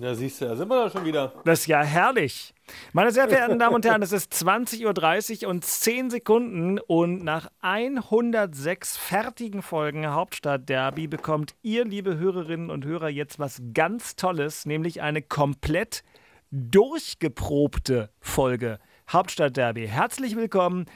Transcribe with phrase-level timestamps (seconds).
[0.00, 1.34] Ja, siehst du, da sind wir da schon wieder.
[1.44, 2.54] Das ist ja herrlich.
[2.94, 7.50] Meine sehr verehrten Damen und Herren, es ist 20.30 Uhr und 10 Sekunden und nach
[7.60, 15.02] 106 fertigen Folgen Hauptstadt-Derby bekommt ihr, liebe Hörerinnen und Hörer, jetzt was ganz Tolles, nämlich
[15.02, 16.02] eine komplett
[16.50, 18.78] durchgeprobte Folge
[19.10, 19.86] Hauptstadt-Derby.
[19.86, 20.86] Herzlich willkommen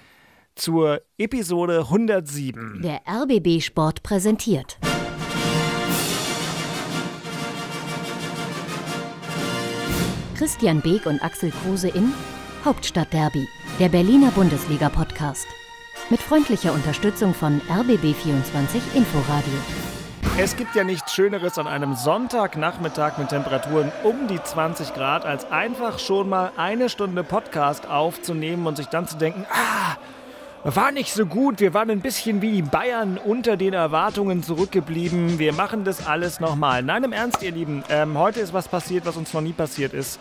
[0.55, 2.81] zur Episode 107.
[2.81, 4.79] Der RBB Sport präsentiert.
[10.35, 12.13] Christian Beek und Axel Kruse in
[12.65, 13.47] Hauptstadtderby,
[13.79, 15.47] der Berliner Bundesliga-Podcast.
[16.11, 19.55] Mit freundlicher Unterstützung von RBB24 Inforadio.
[20.37, 25.51] Es gibt ja nichts Schöneres an einem Sonntagnachmittag mit Temperaturen um die 20 Grad, als
[25.53, 29.97] einfach schon mal eine Stunde Podcast aufzunehmen und sich dann zu denken, ah,
[30.65, 35.39] war nicht so gut, wir waren ein bisschen wie die Bayern unter den Erwartungen zurückgeblieben,
[35.39, 36.83] wir machen das alles nochmal.
[36.83, 39.93] Nein, im Ernst, ihr Lieben, ähm, heute ist was passiert, was uns noch nie passiert
[39.93, 40.19] ist.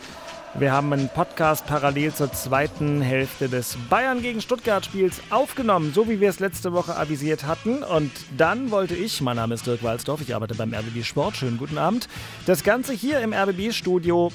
[0.56, 6.10] Wir haben einen Podcast parallel zur zweiten Hälfte des Bayern gegen Stuttgart Spiels aufgenommen, so
[6.10, 7.82] wie wir es letzte Woche avisiert hatten.
[7.82, 11.58] Und dann wollte ich, mein Name ist Dirk Walzdorf, ich arbeite beim RBB Sport, schönen
[11.58, 12.10] guten Abend,
[12.46, 14.30] das Ganze hier im RBB Studio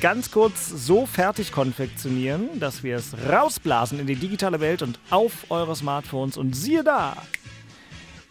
[0.00, 5.50] ganz kurz so fertig konfektionieren, dass wir es rausblasen in die digitale Welt und auf
[5.50, 6.36] eure Smartphones.
[6.36, 7.16] Und siehe da,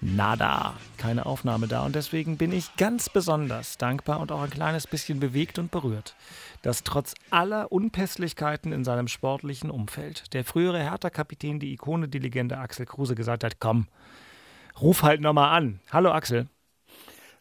[0.02, 1.86] nada, keine Aufnahme da.
[1.86, 6.16] Und deswegen bin ich ganz besonders dankbar und auch ein kleines bisschen bewegt und berührt
[6.62, 12.58] dass trotz aller Unpässlichkeiten in seinem sportlichen Umfeld der frühere Hertha-Kapitän, die Ikone, die Legende
[12.58, 13.88] Axel Kruse gesagt hat, komm,
[14.82, 15.80] ruf halt nochmal an.
[15.92, 16.48] Hallo Axel.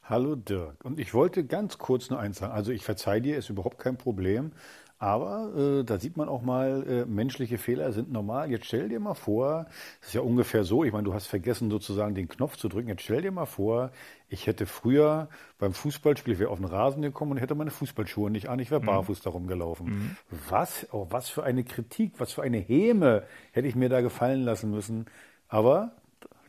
[0.08, 0.82] Hallo Dirk.
[0.86, 2.54] Und ich wollte ganz kurz nur eins sagen.
[2.54, 4.52] Also ich verzeihe dir, ist überhaupt kein Problem.
[4.98, 8.50] Aber äh, da sieht man auch mal, äh, menschliche Fehler sind normal.
[8.50, 9.66] Jetzt stell dir mal vor,
[10.00, 12.88] das ist ja ungefähr so, ich meine, du hast vergessen sozusagen den Knopf zu drücken.
[12.88, 13.92] Jetzt stell dir mal vor,
[14.30, 15.28] ich hätte früher
[15.58, 18.70] beim Fußballspiel, ich wäre auf den Rasen gekommen und hätte meine Fußballschuhe nicht an, ich
[18.70, 18.86] wäre mhm.
[18.86, 19.86] barfuß darum gelaufen.
[19.86, 20.16] Mhm.
[20.48, 24.40] Was, oh, was für eine Kritik, was für eine Häme hätte ich mir da gefallen
[24.40, 25.04] lassen müssen.
[25.48, 25.92] Aber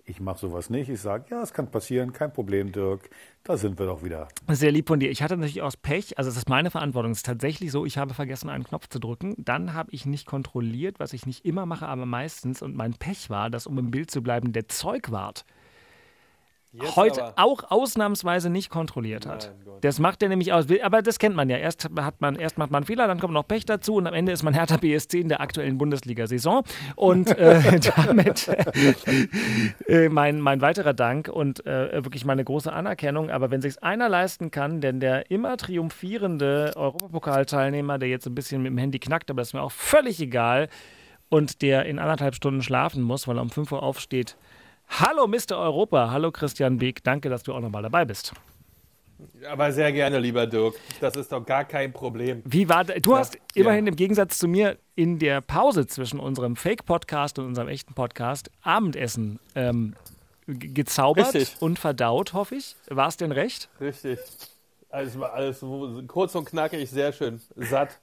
[0.09, 0.89] ich mache sowas nicht.
[0.89, 3.09] Ich sage, ja, es kann passieren, kein Problem, Dirk.
[3.43, 4.27] Da sind wir doch wieder.
[4.49, 5.09] Sehr lieb von dir.
[5.09, 7.11] Ich hatte natürlich aus Pech, also es ist meine Verantwortung.
[7.11, 9.35] Es ist tatsächlich so, ich habe vergessen, einen Knopf zu drücken.
[9.37, 12.61] Dann habe ich nicht kontrolliert, was ich nicht immer mache, aber meistens.
[12.61, 15.45] Und mein Pech war, dass, um im Bild zu bleiben, der Zeugwart
[16.71, 19.51] Jetzt heute auch ausnahmsweise nicht kontrolliert hat.
[19.81, 20.65] Das macht er nämlich aus.
[20.83, 21.57] Aber das kennt man ja.
[21.57, 24.31] Erst, hat man, erst macht man Fehler, dann kommt noch Pech dazu und am Ende
[24.31, 26.63] ist man Hertha BSC in der aktuellen Bundesliga-Saison.
[26.95, 28.47] Und äh, damit
[29.87, 33.31] äh, mein, mein weiterer Dank und äh, wirklich meine große Anerkennung.
[33.31, 38.61] Aber wenn sich einer leisten kann, denn der immer triumphierende Europapokalteilnehmer, der jetzt ein bisschen
[38.61, 40.69] mit dem Handy knackt, aber das ist mir auch völlig egal,
[41.29, 44.35] und der in anderthalb Stunden schlafen muss, weil er um 5 Uhr aufsteht,
[44.89, 45.57] Hallo Mr.
[45.57, 48.33] Europa, hallo Christian Beek, danke, dass du auch nochmal dabei bist.
[49.47, 50.75] Aber sehr gerne, lieber Dirk.
[50.99, 52.41] Das ist doch gar kein Problem.
[52.45, 53.41] Wie war Du hast ja.
[53.55, 58.49] immerhin im Gegensatz zu mir in der Pause zwischen unserem Fake-Podcast und unserem echten Podcast
[58.61, 59.95] Abendessen ähm,
[60.47, 61.61] gezaubert Richtig.
[61.61, 62.75] und verdaut, hoffe ich.
[62.89, 63.69] War es denn recht?
[63.79, 64.19] Richtig.
[64.89, 65.63] Also alles
[66.07, 67.39] kurz und knackig, sehr schön.
[67.55, 67.99] Satt.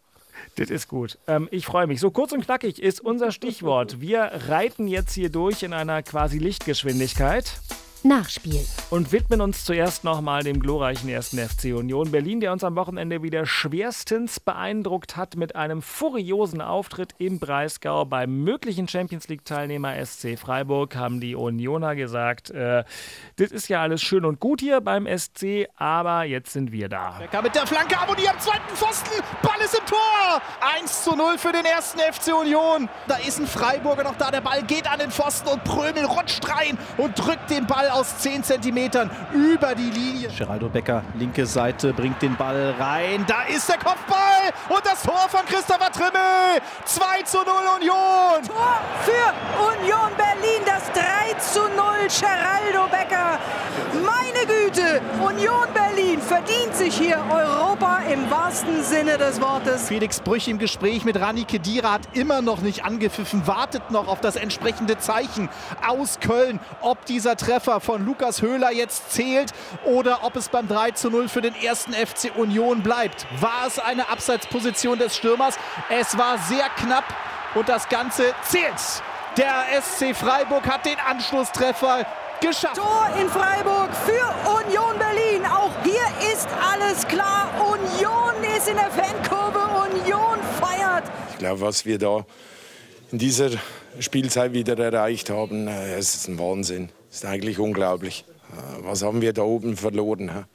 [0.57, 1.19] Das ist gut.
[1.27, 2.01] Ähm, ich freue mich.
[2.01, 4.01] So kurz und knackig ist unser Stichwort.
[4.01, 7.61] Wir reiten jetzt hier durch in einer quasi Lichtgeschwindigkeit.
[8.03, 8.65] Nachspiel.
[8.91, 13.23] Und widmen uns zuerst nochmal dem glorreichen ersten FC Union Berlin, der uns am Wochenende
[13.23, 18.05] wieder schwerstens beeindruckt hat mit einem furiosen Auftritt im Breisgau.
[18.05, 22.85] Beim möglichen Champions League-Teilnehmer SC Freiburg haben die Unioner gesagt, äh,
[23.37, 27.17] das ist ja alles schön und gut hier beim SC, aber jetzt sind wir da.
[27.19, 30.43] Becker mit der Flanke, Abonnier am zweiten Pfosten, Ball ist im Tor!
[30.79, 32.89] 1 zu 0 für den ersten FC Union.
[33.09, 36.49] Da ist ein Freiburger noch da, der Ball geht an den Pfosten und Prömel rutscht
[36.49, 40.29] rein und drückt den Ball aus 10 Zentimetern über die Linie.
[40.37, 43.25] Geraldo Becker, linke Seite, bringt den Ball rein.
[43.27, 46.61] Da ist der Kopfball und das Tor von Christopher Trimmel.
[46.85, 47.47] 2 zu 0
[47.77, 48.43] Union.
[48.47, 51.87] Tor für Union Berlin, das 3 zu 0.
[52.09, 53.39] Geraldo Becker.
[54.47, 59.89] Meine Güte, Union Berlin verdient sich hier Europa im wahrsten Sinne des Wortes.
[59.89, 64.21] Felix Brüch im Gespräch mit Rani Kedira hat immer noch nicht angepfiffen, wartet noch auf
[64.21, 65.49] das entsprechende Zeichen
[65.87, 69.53] aus Köln, ob dieser Treffer von Lukas Höhler jetzt zählt
[69.85, 73.27] oder ob es beim 3 zu 0 für den ersten FC Union bleibt.
[73.41, 75.59] War es eine Abseitsposition des Stürmers?
[75.89, 77.05] Es war sehr knapp
[77.55, 79.03] und das Ganze zählt.
[79.37, 82.07] Der SC Freiburg hat den Anschlusstreffer
[82.41, 82.77] geschafft.
[82.77, 85.45] Tor in Freiburg für Union Berlin.
[85.47, 87.49] Auch hier ist alles klar.
[87.61, 89.61] Union ist in der Fankurve.
[89.91, 91.05] Union feiert.
[91.33, 92.27] Ich glaube, was wir da
[93.13, 93.51] in dieser
[94.01, 98.25] Spielzeit wieder erreicht haben, äh, es ist ein Wahnsinn ist eigentlich unglaublich.
[98.53, 100.47] Äh, was haben wir da oben verloren?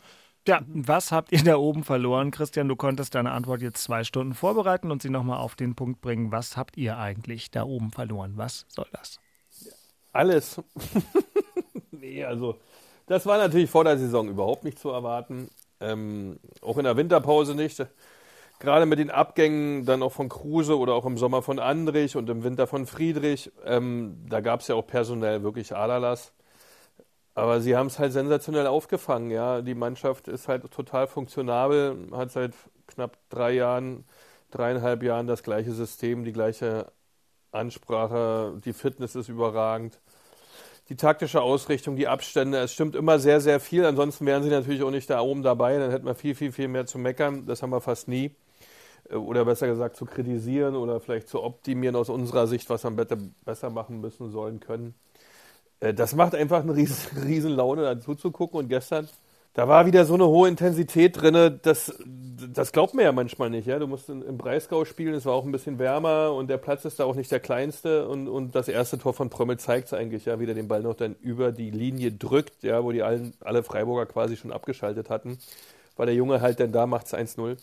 [0.48, 2.32] Ja, was habt ihr da oben verloren?
[2.32, 6.02] Christian, du konntest deine Antwort jetzt zwei Stunden vorbereiten und sie nochmal auf den Punkt
[6.02, 6.32] bringen.
[6.32, 8.34] Was habt ihr eigentlich da oben verloren?
[8.36, 9.20] Was soll das?
[10.14, 10.62] Alles.
[12.02, 12.58] nee, also
[13.08, 15.50] das war natürlich vor der Saison überhaupt nicht zu erwarten.
[15.80, 17.86] Ähm, auch in der Winterpause nicht.
[18.60, 22.30] Gerade mit den Abgängen dann auch von Kruse oder auch im Sommer von Andrich und
[22.30, 23.52] im Winter von Friedrich.
[23.66, 26.34] Ähm, da gab es ja auch personell wirklich Aderlass.
[27.34, 29.62] Aber sie haben es halt sensationell aufgefangen, ja.
[29.62, 32.54] Die Mannschaft ist halt total funktionabel, hat seit
[32.88, 34.06] knapp drei Jahren,
[34.52, 36.92] dreieinhalb Jahren das gleiche System, die gleiche
[37.52, 40.00] Ansprache, die Fitness ist überragend.
[40.90, 43.86] Die taktische Ausrichtung, die Abstände, es stimmt immer sehr, sehr viel.
[43.86, 45.78] Ansonsten wären sie natürlich auch nicht da oben dabei.
[45.78, 47.46] Dann hätten wir viel, viel, viel mehr zu meckern.
[47.46, 48.32] Das haben wir fast nie.
[49.10, 53.08] Äh, oder besser gesagt zu kritisieren oder vielleicht zu optimieren aus unserer Sicht, was wir
[53.46, 54.96] besser machen müssen, sollen, können.
[55.80, 58.60] Äh, das macht einfach eine riesen, riesen Laune, dazu zu gucken.
[58.60, 59.08] Und gestern,
[59.54, 61.94] da war wieder so eine hohe Intensität drin, das,
[62.54, 63.68] das glaubt man ja manchmal nicht.
[63.68, 63.80] Ja?
[63.80, 67.00] Du musst im Breisgau spielen, es war auch ein bisschen wärmer und der Platz ist
[67.00, 68.08] da auch nicht der kleinste.
[68.08, 70.82] Und, und das erste Tor von Prömmel zeigt es eigentlich, ja, wie der den Ball
[70.82, 75.10] noch dann über die Linie drückt, ja, wo die allen, alle Freiburger quasi schon abgeschaltet
[75.10, 75.38] hatten.
[75.98, 77.58] Weil der Junge halt dann da macht es 1-0.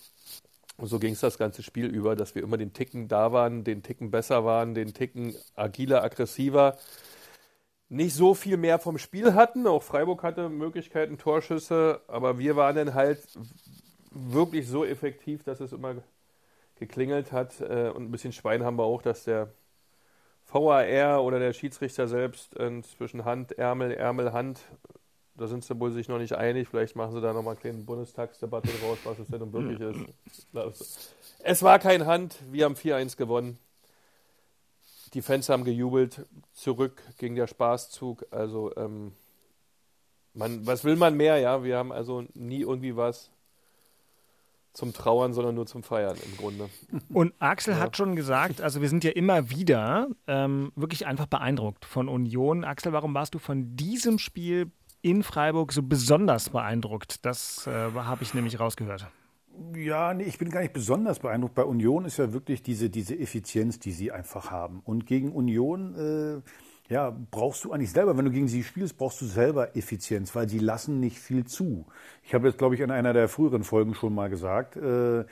[0.77, 3.65] Und so ging es das ganze Spiel über, dass wir immer den Ticken da waren,
[3.65, 6.77] den Ticken besser waren, den Ticken agiler, aggressiver
[7.89, 9.67] nicht so viel mehr vom Spiel hatten.
[9.67, 13.21] Auch Freiburg hatte Möglichkeiten, Torschüsse, aber wir waren dann halt
[14.11, 15.97] wirklich so effektiv, dass es immer
[16.77, 17.61] geklingelt hat.
[17.61, 19.53] Äh, und ein bisschen Schwein haben wir auch, dass der
[20.51, 22.55] VAR oder der Schiedsrichter selbst
[22.97, 24.61] zwischen Hand, Ärmel, Ärmel, Hand,
[25.39, 26.69] da sind sie wohl sich noch nicht einig.
[26.69, 31.15] Vielleicht machen sie da nochmal eine kleine Bundestagsdebatte draus, was es denn nun wirklich ist.
[31.41, 33.59] Es war kein Hand, wir haben 4-1 gewonnen.
[35.15, 38.27] Die Fans haben gejubelt, zurück ging der Spaßzug.
[38.31, 39.13] Also, ähm,
[40.35, 41.65] man, was will man mehr, ja?
[41.65, 43.31] Wir haben also nie irgendwie was
[44.73, 46.69] zum Trauern, sondern nur zum Feiern im Grunde.
[47.13, 47.81] Und Axel ja.
[47.81, 52.65] hat schon gesagt, also wir sind ja immer wieder ähm, wirklich einfach beeindruckt von Union.
[52.65, 54.71] Axel, warum warst du von diesem Spiel
[55.03, 57.25] in Freiburg so besonders beeindruckt?
[57.25, 59.09] Das äh, habe ich nämlich rausgehört.
[59.75, 61.55] Ja, nee, ich bin gar nicht besonders beeindruckt.
[61.55, 64.81] Bei Union ist ja wirklich diese, diese Effizienz, die sie einfach haben.
[64.85, 69.21] Und gegen Union, äh, ja, brauchst du eigentlich selber, wenn du gegen sie spielst, brauchst
[69.21, 71.87] du selber Effizienz, weil sie lassen nicht viel zu.
[72.23, 75.25] Ich habe jetzt, glaube ich, in einer der früheren Folgen schon mal gesagt, äh, äh,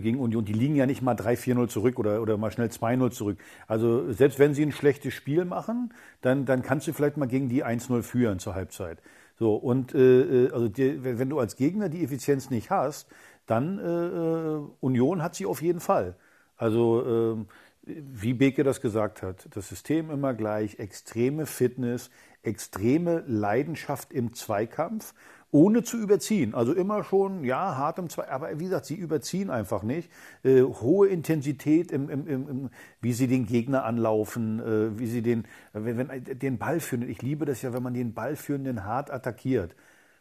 [0.00, 3.38] gegen Union, die liegen ja nicht mal 3-4-0 zurück oder, oder mal schnell 2-0 zurück.
[3.66, 7.48] Also selbst wenn sie ein schlechtes Spiel machen, dann, dann kannst du vielleicht mal gegen
[7.48, 8.98] die 1-0 führen zur Halbzeit.
[9.38, 13.08] So, und äh, äh also die, wenn du als Gegner die Effizienz nicht hast,
[13.50, 16.14] dann äh, äh, Union hat sie auf jeden Fall.
[16.56, 17.44] Also äh,
[17.86, 22.10] wie Beke das gesagt hat, das System immer gleich, extreme Fitness,
[22.42, 25.14] extreme Leidenschaft im Zweikampf,
[25.50, 26.54] ohne zu überziehen.
[26.54, 30.10] Also immer schon, ja, hart im Zweikampf, aber wie gesagt, sie überziehen einfach nicht.
[30.44, 32.70] Äh, hohe Intensität, im, im, im,
[33.00, 37.08] wie sie den Gegner anlaufen, äh, wie sie den, wenn, wenn, den Ball führen.
[37.08, 39.74] Ich liebe das ja, wenn man den Ballführenden hart attackiert.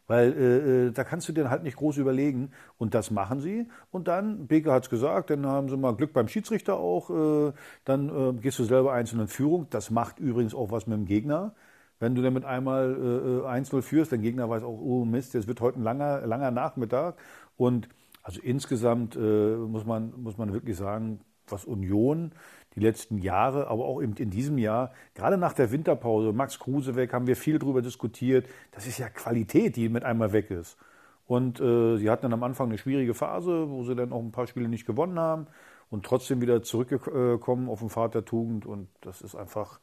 [0.10, 2.50] Weil äh, äh, da kannst du dir halt nicht groß überlegen.
[2.80, 3.68] Und das machen sie.
[3.92, 7.12] Und dann, Beke hat es gesagt, dann haben sie mal Glück beim Schiedsrichter auch.
[7.12, 7.54] Äh,
[7.86, 9.68] dann äh, gehst du selber einzeln in Führung.
[9.70, 11.54] Das macht übrigens auch was mit dem Gegner.
[12.00, 15.48] Wenn du damit einmal äh, 1-0 äh, führst, der Gegner weiß auch, oh Mist, es
[15.48, 17.16] wird heute ein langer, langer Nachmittag.
[17.56, 17.88] Und
[18.24, 22.32] also insgesamt äh, muss, man, muss man wirklich sagen, was Union
[22.76, 26.96] die letzten Jahre, aber auch eben in diesem Jahr, gerade nach der Winterpause, Max Kruse
[26.96, 28.48] weg, haben wir viel darüber diskutiert.
[28.72, 30.78] Das ist ja Qualität, die mit einmal weg ist.
[31.26, 34.32] Und äh, sie hatten dann am Anfang eine schwierige Phase, wo sie dann auch ein
[34.32, 35.48] paar Spiele nicht gewonnen haben
[35.90, 38.66] und trotzdem wieder zurückgekommen auf den Pfad der Tugend.
[38.66, 39.80] Und das ist einfach,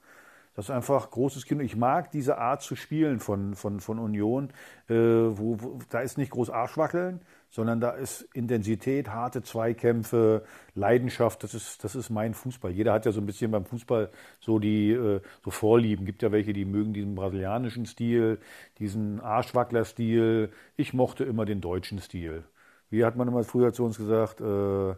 [0.55, 1.63] das ist einfach großes Kind.
[1.63, 4.51] Ich mag diese Art zu spielen von, von, von Union,
[4.89, 11.43] äh, wo, wo, da ist nicht groß Arschwackeln, sondern da ist Intensität, harte Zweikämpfe, Leidenschaft.
[11.43, 12.71] Das ist, das ist mein Fußball.
[12.71, 14.11] Jeder hat ja so ein bisschen beim Fußball
[14.41, 16.05] so die äh, so Vorlieben.
[16.05, 18.39] Gibt ja welche, die mögen diesen brasilianischen Stil,
[18.79, 20.51] diesen Arschwackler-Stil.
[20.77, 22.45] Ich mochte immer den deutschen Stil.
[22.91, 24.41] Wie hat man immer früher zu uns gesagt?
[24.41, 24.95] Äh,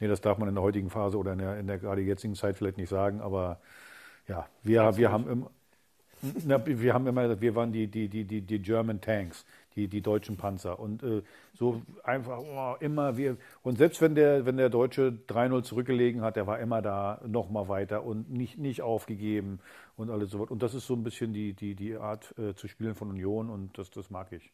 [0.00, 2.34] nee, das darf man in der heutigen Phase oder in der, in der gerade jetzigen
[2.34, 3.60] Zeit vielleicht nicht sagen, aber
[4.28, 5.50] ja, wir, wir haben immer.
[6.44, 9.44] Na, wir haben immer wir waren die, die, die, die German Tanks
[9.76, 10.78] die, die deutschen Panzer.
[10.78, 11.22] Und äh,
[11.54, 13.36] so einfach oh, immer wir.
[13.62, 17.68] Und selbst wenn der, wenn der Deutsche 3-0 zurückgelegen hat, der war immer da, nochmal
[17.68, 19.60] weiter und nicht, nicht aufgegeben
[19.96, 20.46] und alles so.
[20.46, 23.50] Und das ist so ein bisschen die, die, die Art äh, zu spielen von Union
[23.50, 24.52] und das, das mag ich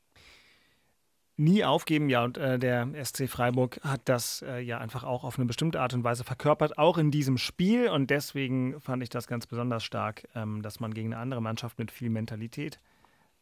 [1.39, 2.09] nie aufgeben.
[2.11, 5.81] Ja, und äh, der SC Freiburg hat das äh, ja einfach auch auf eine bestimmte
[5.81, 7.89] Art und Weise verkörpert, auch in diesem Spiel.
[7.89, 11.79] Und deswegen fand ich das ganz besonders stark, ähm, dass man gegen eine andere Mannschaft
[11.79, 12.79] mit viel Mentalität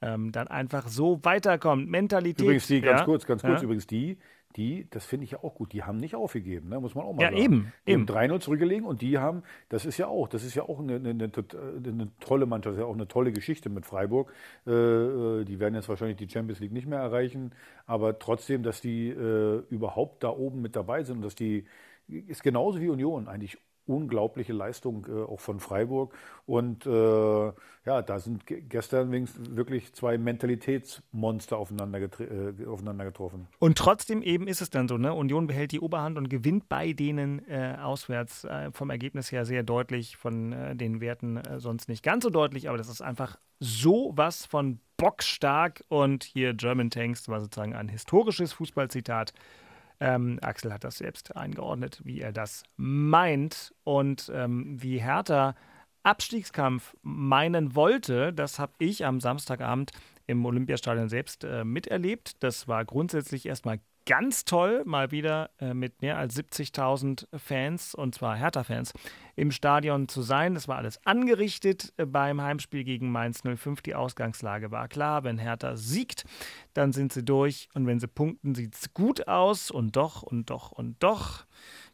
[0.03, 1.89] ähm, dann einfach so weiterkommt.
[1.89, 2.45] Mentalität.
[2.45, 3.05] Übrigens die, ganz ja?
[3.05, 3.65] kurz, ganz kurz, Ja.
[3.65, 4.19] übrigens die,
[4.57, 6.81] die, das finde ich ja auch gut, die haben nicht aufgegeben, ne?
[6.81, 7.43] muss man auch mal Ja, sagen.
[7.43, 8.07] eben, Die haben eben.
[8.35, 11.11] 3-0 zurückgelegen und die haben, das ist ja auch, das ist ja auch eine, eine,
[11.11, 14.33] eine, äh, eine tolle Mannschaft, das ist ja auch eine tolle Geschichte mit Freiburg.
[14.67, 17.53] Äh, äh, die werden jetzt wahrscheinlich die Champions League nicht mehr erreichen,
[17.87, 21.65] aber trotzdem, dass die äh, überhaupt da oben mit dabei sind und dass die,
[22.09, 26.15] ist genauso wie Union eigentlich unglaubliche Leistung äh, auch von Freiburg.
[26.45, 33.47] Und äh, ja, da sind ge- gestern wirklich zwei Mentalitätsmonster aufeinander, äh, aufeinander getroffen.
[33.59, 35.15] Und trotzdem eben ist es dann so, ne?
[35.15, 39.63] Union behält die Oberhand und gewinnt bei denen äh, auswärts äh, vom Ergebnis her sehr
[39.63, 44.13] deutlich, von äh, den Werten sonst nicht ganz so deutlich, aber das ist einfach so
[44.15, 49.33] was von bockstark und hier German Tanks war sozusagen ein historisches Fußballzitat.
[50.01, 53.75] Ähm, Axel hat das selbst eingeordnet, wie er das meint.
[53.85, 55.55] Und ähm, wie Hertha
[56.03, 59.93] Abstiegskampf meinen wollte, das habe ich am Samstagabend
[60.27, 62.43] im Olympiastadion selbst äh, miterlebt.
[62.43, 68.15] Das war grundsätzlich erstmal ganz toll, mal wieder äh, mit mehr als 70.000 Fans, und
[68.15, 68.93] zwar Hertha-Fans,
[69.35, 70.55] im Stadion zu sein.
[70.55, 73.83] Das war alles angerichtet äh, beim Heimspiel gegen Mainz 05.
[73.83, 75.25] Die Ausgangslage war klar.
[75.25, 76.25] Wenn Hertha siegt,
[76.73, 77.69] dann sind sie durch.
[77.75, 79.71] Und wenn sie punkten, sieht es gut aus.
[79.71, 81.45] Und doch, und doch, und doch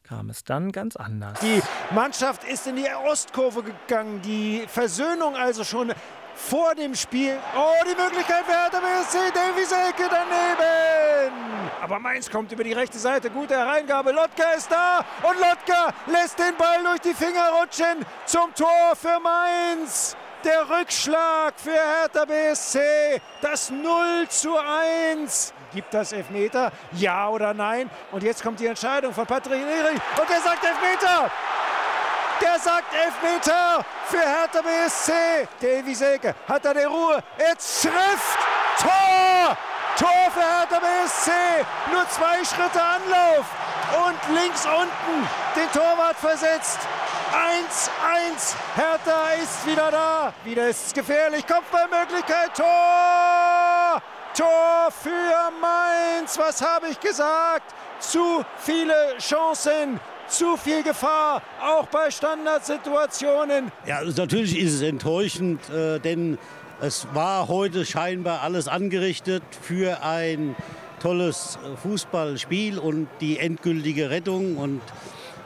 [0.03, 1.41] kam es dann ganz anders.
[1.41, 1.63] Die
[1.95, 4.21] Mannschaft ist in die Ostkurve gegangen.
[4.23, 5.93] Die Versöhnung also schon
[6.35, 7.39] vor dem Spiel.
[7.57, 9.19] Oh, die Möglichkeit für Hertha BSC.
[9.33, 11.33] Davy Selke daneben.
[11.81, 13.31] Aber Mainz kommt über die rechte Seite.
[13.31, 14.13] Gute Hereingabe.
[14.13, 15.05] Lotka ist da.
[15.23, 20.17] Und Lotka lässt den Ball durch die Finger rutschen zum Tor für Mainz.
[20.45, 23.21] Der Rückschlag für Hertha BSC.
[23.41, 25.55] Das 0 zu 1.
[25.73, 26.73] Gibt das Elfmeter?
[26.93, 27.89] Ja oder nein?
[28.11, 30.01] Und jetzt kommt die Entscheidung von Patrick Erich.
[30.21, 31.31] Und der sagt Elfmeter.
[32.43, 35.13] Der sagt Elfmeter für Hertha BSC.
[35.61, 37.23] Davy Selke hat da die Ruhe.
[37.39, 38.39] Jetzt trifft.
[38.81, 39.57] Tor!
[39.97, 41.31] Tor für Hertha BSC.
[41.93, 43.47] Nur zwei Schritte Anlauf.
[44.07, 46.81] Und links unten den Torwart versetzt.
[47.33, 48.55] 1-1.
[48.75, 50.33] Hertha ist wieder da.
[50.43, 51.47] Wieder ist es gefährlich.
[51.47, 52.57] Kopfballmöglichkeit.
[52.57, 54.03] Tor!
[54.37, 56.37] Tor für Mainz.
[56.39, 57.73] Was habe ich gesagt?
[58.01, 60.01] Zu viele Chancen.
[60.29, 63.71] Zu viel Gefahr, auch bei Standardsituationen.
[63.87, 66.39] Ja, natürlich ist es enttäuschend, äh, denn
[66.81, 70.57] es war heute scheinbar alles angerichtet für ein
[71.01, 74.81] tolles äh, Fußballspiel und die endgültige Rettung und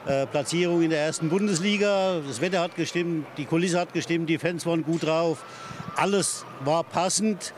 [0.06, 2.20] äh, Platzierung in der ersten Bundesliga.
[2.26, 5.44] Das Wetter hat gestimmt, die Kulisse hat gestimmt, die Fans waren gut drauf.
[5.96, 7.54] Alles war passend.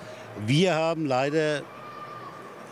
[0.46, 1.62] Wir haben leider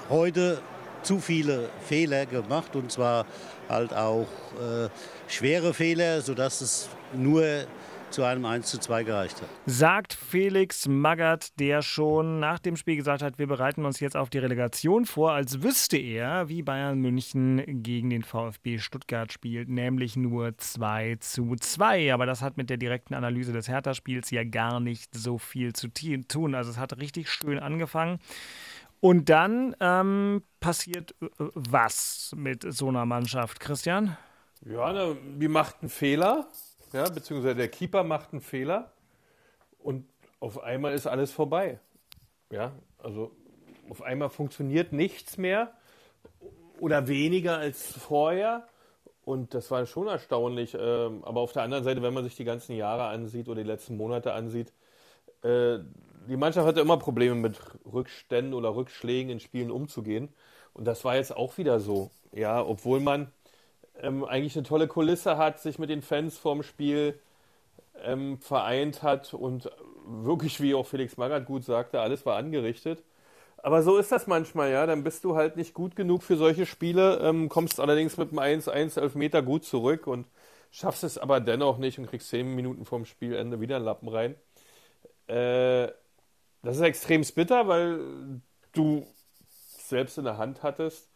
[0.08, 0.62] heute
[1.06, 3.26] zu viele Fehler gemacht und zwar
[3.68, 4.26] halt auch
[4.60, 4.88] äh,
[5.28, 7.66] schwere Fehler, sodass es nur
[8.10, 9.48] zu einem 1 zu 2 gereicht hat.
[9.66, 14.30] Sagt Felix Magath, der schon nach dem Spiel gesagt hat, wir bereiten uns jetzt auf
[14.30, 20.16] die Relegation vor, als wüsste er, wie Bayern München gegen den VfB Stuttgart spielt, nämlich
[20.16, 22.14] nur 2 zu 2.
[22.14, 25.88] Aber das hat mit der direkten Analyse des Hertha-Spiels ja gar nicht so viel zu
[25.88, 26.54] tun.
[26.54, 28.18] Also es hat richtig schön angefangen.
[29.00, 34.16] Und dann ähm, passiert äh, was mit so einer Mannschaft, Christian?
[34.64, 36.48] Ja, ne, die macht einen Fehler,
[36.92, 38.92] ja, beziehungsweise der Keeper macht einen Fehler
[39.78, 40.06] und
[40.40, 41.80] auf einmal ist alles vorbei.
[42.50, 43.32] Ja, also
[43.90, 45.72] auf einmal funktioniert nichts mehr
[46.80, 48.66] oder weniger als vorher.
[49.24, 50.76] Und das war schon erstaunlich.
[50.78, 53.68] Ähm, aber auf der anderen Seite, wenn man sich die ganzen Jahre ansieht oder die
[53.68, 54.72] letzten Monate ansieht,
[55.42, 55.78] äh,
[56.28, 57.58] die Mannschaft hatte immer Probleme mit
[57.90, 60.28] Rückständen oder Rückschlägen in Spielen umzugehen.
[60.74, 62.10] Und das war jetzt auch wieder so.
[62.32, 63.32] Ja, obwohl man
[64.00, 67.18] ähm, eigentlich eine tolle Kulisse hat, sich mit den Fans vorm Spiel
[68.04, 69.70] ähm, vereint hat und
[70.06, 73.02] wirklich, wie auch Felix Magath gut sagte, alles war angerichtet.
[73.58, 74.86] Aber so ist das manchmal, ja.
[74.86, 78.38] Dann bist du halt nicht gut genug für solche Spiele, ähm, kommst allerdings mit einem
[78.38, 80.26] 1-1 Elfmeter gut zurück und
[80.70, 84.36] schaffst es aber dennoch nicht und kriegst zehn Minuten vorm Spielende wieder einen Lappen rein.
[85.28, 85.88] Äh,
[86.66, 88.40] das ist extrem bitter, weil
[88.72, 89.06] du
[89.48, 91.08] selbst in der Hand hattest.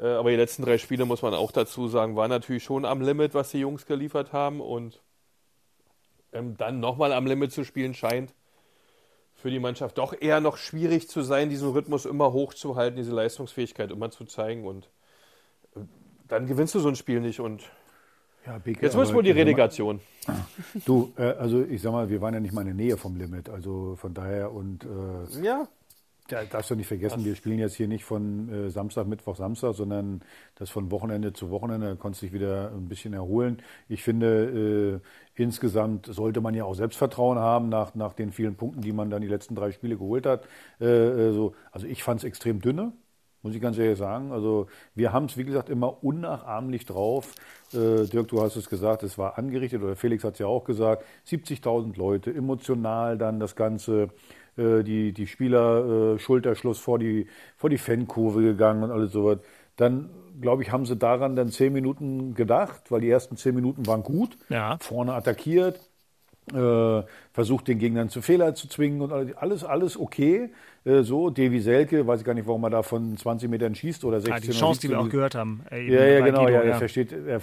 [0.00, 3.00] Äh, aber die letzten drei Spiele, muss man auch dazu sagen, waren natürlich schon am
[3.00, 4.60] Limit, was die Jungs geliefert haben.
[4.60, 5.02] Und
[6.32, 8.34] ähm, dann nochmal am Limit zu spielen, scheint
[9.34, 13.90] für die Mannschaft doch eher noch schwierig zu sein, diesen Rhythmus immer hochzuhalten, diese Leistungsfähigkeit
[13.90, 14.66] immer zu zeigen.
[14.66, 14.88] Und
[15.74, 15.80] äh,
[16.26, 17.40] dann gewinnst du so ein Spiel nicht.
[17.40, 17.62] Und
[18.46, 20.00] Ja, Beke, jetzt muss aber wohl die Relegation.
[20.84, 23.16] Du, äh, also ich sag mal, wir waren ja nicht mal in der Nähe vom
[23.16, 25.66] Limit, also von daher und äh, Ja,
[26.28, 29.74] Da darfst du nicht vergessen, wir spielen jetzt hier nicht von äh, Samstag, Mittwoch, Samstag,
[29.74, 30.22] sondern
[30.54, 31.88] das von Wochenende zu Wochenende.
[31.88, 33.62] Da konntest du dich wieder ein bisschen erholen.
[33.88, 35.00] Ich finde,
[35.36, 39.10] äh, insgesamt sollte man ja auch Selbstvertrauen haben nach, nach den vielen Punkten, die man
[39.10, 40.46] dann die letzten drei Spiele geholt hat.
[40.80, 41.54] Äh, äh so.
[41.72, 42.92] Also ich fand es extrem dünne
[43.46, 44.32] muss ich ganz ehrlich sagen.
[44.32, 47.32] Also wir haben es, wie gesagt, immer unnachahmlich drauf.
[47.72, 50.64] Äh, Dirk, du hast es gesagt, es war angerichtet, oder Felix hat es ja auch
[50.64, 54.08] gesagt, 70.000 Leute, emotional dann das Ganze,
[54.56, 59.38] äh, die, die Spieler äh, Schulterschluss vor die, vor die Fankurve gegangen und alles sowas.
[59.76, 63.86] Dann, glaube ich, haben sie daran dann zehn Minuten gedacht, weil die ersten zehn Minuten
[63.86, 64.38] waren gut.
[64.48, 64.78] Ja.
[64.80, 65.80] Vorne attackiert,
[67.32, 70.50] versucht den Gegnern zu Fehler zu zwingen und alles, alles okay.
[70.86, 74.04] Äh, so, Davy Selke, weiß ich gar nicht, warum er da von 20 Metern schießt
[74.04, 74.34] oder 16.
[74.34, 75.64] Ja, die Chance, die wir auch gehört haben.
[75.70, 77.40] Äh, ja, ja, genau, Guido, ja, er versteht, er,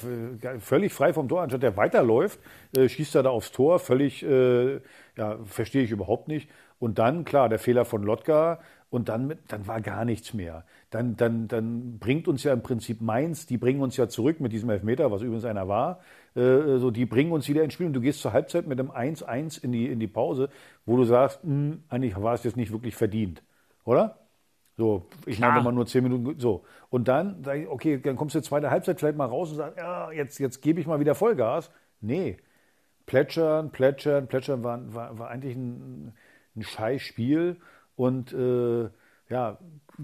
[0.60, 2.40] völlig frei vom Tor, anstatt er weiterläuft,
[2.76, 6.50] äh, schießt er da aufs Tor, völlig, ja, verstehe ich überhaupt nicht.
[6.80, 8.60] Und dann, klar, der Fehler von Lotka
[8.90, 10.64] und dann, dann war gar nichts mehr.
[10.94, 14.52] Dann, dann, dann bringt uns ja im Prinzip Mainz, die bringen uns ja zurück mit
[14.52, 16.02] diesem Elfmeter, was übrigens einer war,
[16.36, 18.92] äh, so, die bringen uns wieder ins Spiel und du gehst zur Halbzeit mit einem
[18.92, 20.50] 1-1 in die, in die Pause,
[20.86, 23.42] wo du sagst, mh, hm, eigentlich war es jetzt nicht wirklich verdient,
[23.86, 24.20] oder?
[24.78, 25.54] So, ich Klar.
[25.54, 26.64] meine mal nur zehn Minuten, so.
[26.92, 30.38] Und dann okay, dann kommst du zweite Halbzeit vielleicht mal raus und sagst, ja, jetzt,
[30.38, 31.72] jetzt gebe ich mal wieder Vollgas.
[32.02, 32.38] Nee.
[33.08, 36.14] Plätschern, plätschern, plätschern war, war, war eigentlich ein,
[36.56, 37.58] ein scheiß Spiel
[37.96, 38.90] und äh,
[39.30, 39.58] ja,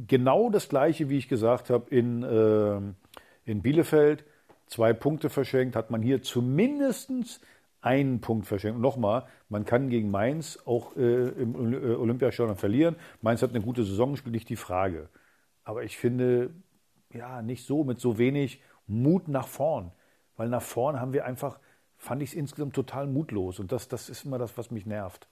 [0.08, 4.26] genau das gleiche, wie ich gesagt habe, in, äh, in Bielefeld
[4.68, 7.42] zwei Punkte verschenkt, hat man hier zumindest
[7.82, 8.76] einen Punkt verschenkt.
[8.76, 12.96] Und nochmal, man kann gegen Mainz auch äh, im äh, Olympiastadion verlieren.
[13.22, 15.10] Mainz hat eine gute Saison gespielt, nicht die Frage.
[15.64, 16.52] Aber ich finde,
[17.14, 19.92] ja, nicht so, mit so wenig Mut nach vorn.
[20.36, 21.60] Weil nach vorn haben wir einfach,
[21.98, 23.60] fand ich es insgesamt total mutlos.
[23.60, 25.28] Und das, das ist immer das, was mich nervt.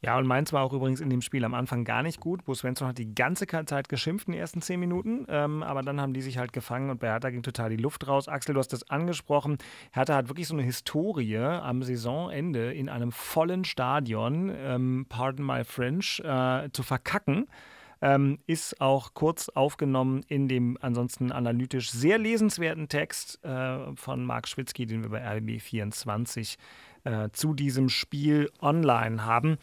[0.00, 2.44] Ja, und Mainz war auch übrigens in dem Spiel am Anfang gar nicht gut.
[2.44, 6.00] Bo Svensson hat die ganze Zeit geschimpft in den ersten zehn Minuten, ähm, aber dann
[6.00, 8.28] haben die sich halt gefangen und bei Hertha ging total die Luft raus.
[8.28, 9.58] Axel, du hast das angesprochen.
[9.92, 15.64] Hertha hat wirklich so eine Historie am Saisonende in einem vollen Stadion, ähm, pardon my
[15.64, 17.46] French, äh, zu verkacken.
[18.00, 24.46] Ähm, ist auch kurz aufgenommen in dem ansonsten analytisch sehr lesenswerten Text äh, von Marc
[24.46, 26.58] Schwitzky, den wir bei RB24
[27.04, 29.58] äh, zu diesem Spiel online haben.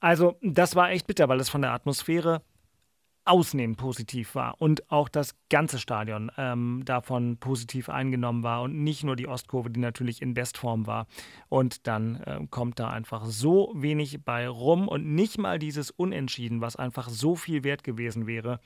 [0.00, 2.42] Also das war echt bitter, weil es von der Atmosphäre
[3.26, 9.04] ausnehmend positiv war und auch das ganze Stadion ähm, davon positiv eingenommen war und nicht
[9.04, 11.06] nur die Ostkurve, die natürlich in Bestform war.
[11.48, 16.60] Und dann äh, kommt da einfach so wenig bei rum und nicht mal dieses Unentschieden,
[16.60, 18.58] was einfach so viel wert gewesen wäre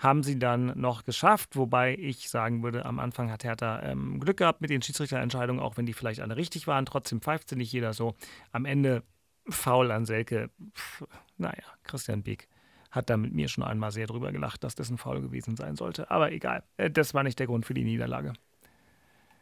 [0.00, 4.38] haben sie dann noch geschafft, wobei ich sagen würde, am Anfang hat Hertha ähm, Glück
[4.38, 6.86] gehabt mit den Schiedsrichterentscheidungen, auch wenn die vielleicht alle richtig waren.
[6.86, 8.14] Trotzdem pfeift sie nicht jeder so.
[8.50, 9.02] Am Ende
[9.50, 10.50] faul an Selke.
[10.74, 11.04] Pff,
[11.36, 12.48] naja, Christian Beek
[12.90, 15.76] hat da mit mir schon einmal sehr drüber gelacht, dass das ein Foul gewesen sein
[15.76, 16.10] sollte.
[16.10, 18.32] Aber egal, äh, das war nicht der Grund für die Niederlage.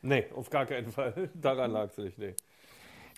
[0.02, 1.30] Nee, auf gar keinen Fall.
[1.34, 2.34] Daran lag es nicht, nee.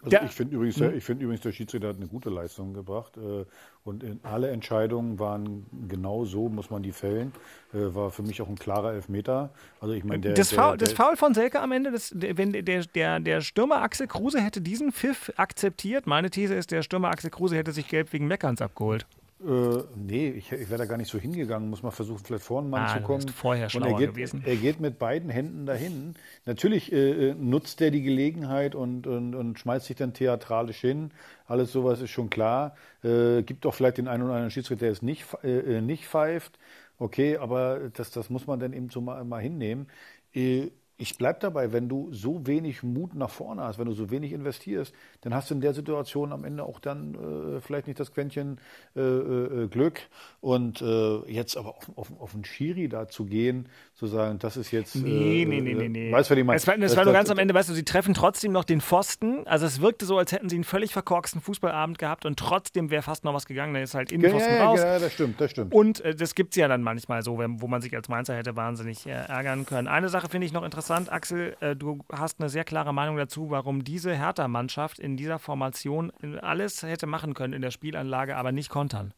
[0.03, 1.01] Also ich finde übrigens, der, hm?
[1.01, 3.17] find übrigens, der Schiedsrichter hat eine gute Leistung gebracht.
[3.17, 3.45] Äh,
[3.83, 7.33] und alle Entscheidungen waren genau so, muss man die fällen.
[7.73, 9.51] Äh, war für mich auch ein klarer Elfmeter.
[9.81, 13.21] Also ich meine, das, Foul, das Foul von Selke am Ende, das, wenn der, der,
[13.21, 17.57] der Stürmer Axel Kruse hätte diesen Pfiff akzeptiert, meine These ist, der Stürmer Axel Kruse
[17.57, 19.07] hätte sich gelb wegen Meckerns abgeholt.
[19.43, 21.71] Äh, nee, ich, ich wäre da gar nicht so hingegangen.
[21.71, 23.27] Muss mal versuchen, vielleicht vor einen Mann ah, zu kommen.
[23.29, 24.43] vorher und er geht, gewesen.
[24.45, 26.15] Er geht mit beiden Händen dahin.
[26.45, 31.13] Natürlich äh, äh, nutzt er die Gelegenheit und, und, und schmeißt sich dann theatralisch hin.
[31.47, 32.77] Alles sowas ist schon klar.
[33.03, 36.07] Äh, gibt doch vielleicht den einen oder anderen Schiedsrichter, der es nicht, äh, äh, nicht
[36.07, 36.59] pfeift.
[36.99, 39.87] Okay, aber das, das muss man dann eben so mal, mal hinnehmen.
[40.35, 44.11] Äh, ich bleibe dabei, wenn du so wenig Mut nach vorne hast, wenn du so
[44.11, 47.99] wenig investierst, dann hast du in der Situation am Ende auch dann äh, vielleicht nicht
[47.99, 48.61] das Quäntchen
[48.95, 50.03] äh, äh, Glück.
[50.43, 54.59] Und äh, jetzt aber auf, auf, auf einen Schiri da zu gehen, zu sagen, das
[54.59, 54.95] ist jetzt.
[54.95, 56.13] Nee, nee, nee, nee, nee.
[56.13, 56.57] Weißt du, was ich meine?
[56.59, 58.65] Es war, das, das war nur ganz am Ende, weißt du, sie treffen trotzdem noch
[58.65, 59.47] den Pfosten.
[59.47, 63.03] Also es wirkte so, als hätten sie einen völlig verkorksten Fußballabend gehabt und trotzdem wäre
[63.03, 63.73] fast noch was gegangen.
[63.73, 64.81] Da ist halt in den Pfosten ja, raus.
[64.81, 65.73] Ja, das stimmt, das stimmt.
[65.73, 68.55] Und äh, das gibt es ja dann manchmal so, wo man sich als Mainzer hätte
[68.55, 69.89] wahnsinnig äh, ärgern können.
[69.89, 73.51] Eine Sache finde ich noch interessant, Axel äh, du hast eine sehr klare Meinung dazu,
[73.51, 78.71] warum diese Hertha-Mannschaft in dieser Formation alles hätte machen können in der Spielanlage, aber nicht
[78.71, 79.15] kontern.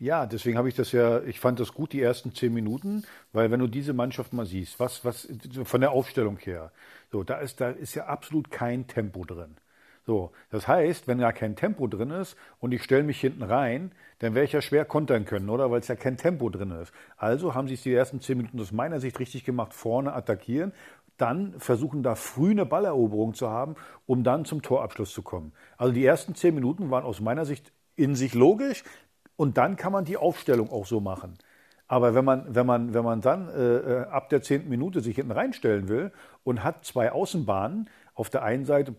[0.00, 3.50] Ja, deswegen habe ich das ja, ich fand das gut, die ersten zehn Minuten, weil
[3.50, 5.28] wenn du diese Mannschaft mal siehst, was, was
[5.64, 6.72] von der Aufstellung her,
[7.10, 9.56] so, da ist, da ist ja absolut kein Tempo drin.
[10.08, 13.92] So, das heißt, wenn da kein Tempo drin ist und ich stelle mich hinten rein,
[14.20, 15.70] dann werde ich ja schwer kontern können, oder?
[15.70, 16.94] Weil es ja kein Tempo drin ist.
[17.18, 20.72] Also haben sie es die ersten zehn Minuten aus meiner Sicht richtig gemacht, vorne attackieren
[21.18, 23.74] dann versuchen da früh eine Balleroberung zu haben,
[24.06, 25.52] um dann zum Torabschluss zu kommen.
[25.76, 28.84] Also die ersten zehn Minuten waren aus meiner Sicht in sich logisch,
[29.36, 31.36] Und dann kann man die Aufstellung auch so machen.
[31.88, 35.16] Aber wenn man, wenn man, wenn man dann äh, äh ab der zehnten Minute sich
[35.16, 36.12] hinten reinstellen will
[36.44, 38.96] und hat zwei Außenbahnen, auf der einen Seite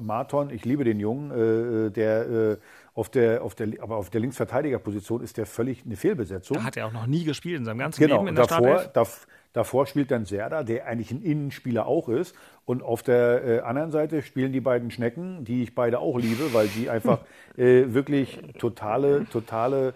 [0.00, 2.56] Marton, ich liebe den Jungen, äh, äh, der äh,
[2.94, 6.56] auf der, auf der, aber auf der Linksverteidigerposition ist der völlig eine Fehlbesetzung.
[6.56, 8.84] Da hat er auch noch nie gespielt in seinem ganzen genau, Leben in der davor,
[8.94, 12.34] dav, davor spielt dann Serda, der eigentlich ein Innenspieler auch ist.
[12.64, 16.54] Und auf der äh, anderen Seite spielen die beiden Schnecken, die ich beide auch liebe,
[16.54, 17.18] weil die einfach
[17.58, 19.92] äh, wirklich totale, totale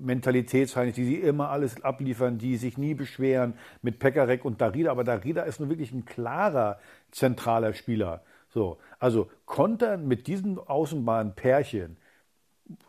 [0.00, 4.90] Mentalität zeigen, die sie immer alles abliefern, die sich nie beschweren mit Pekarek und Darida.
[4.90, 6.78] Aber Darida ist nun wirklich ein klarer
[7.10, 8.22] zentraler Spieler.
[8.50, 11.96] So, also kontern mit diesen Außenbahnpärchen,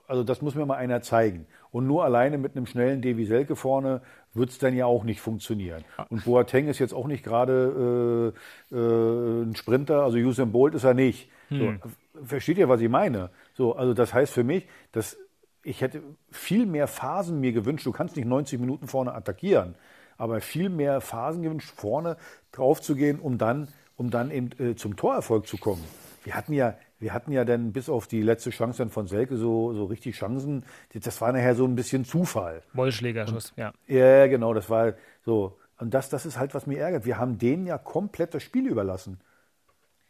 [0.08, 1.46] also das muss mir mal einer zeigen.
[1.72, 4.02] Und nur alleine mit einem schnellen Devi Selke vorne
[4.34, 5.84] wird es dann ja auch nicht funktionieren.
[6.10, 8.34] Und Boateng ist jetzt auch nicht gerade
[8.72, 11.30] äh, äh, ein Sprinter, also Usain Bolt ist er nicht.
[11.50, 11.80] Hm.
[11.84, 13.30] So, versteht ihr, was ich meine?
[13.54, 15.18] So, also das heißt für mich, dass
[15.64, 17.86] ich hätte viel mehr Phasen mir gewünscht.
[17.86, 19.76] Du kannst nicht 90 Minuten vorne attackieren,
[20.18, 22.18] aber viel mehr Phasen gewünscht, vorne
[22.52, 23.68] drauf zu gehen, um dann
[24.00, 25.84] um dann eben äh, zum Torerfolg zu kommen.
[26.24, 29.36] Wir hatten ja, wir hatten ja dann bis auf die letzte Chance dann von Selke
[29.36, 30.66] so, so richtig Chancen.
[30.94, 32.64] Das war nachher so ein bisschen Zufall.
[32.74, 33.74] Wollschlägerschuss, ja.
[33.88, 34.94] Ja, genau, das war
[35.26, 35.58] so.
[35.78, 37.06] Und das, das ist halt, was mich ärgert.
[37.06, 39.20] Wir haben denen ja komplett das Spiel überlassen.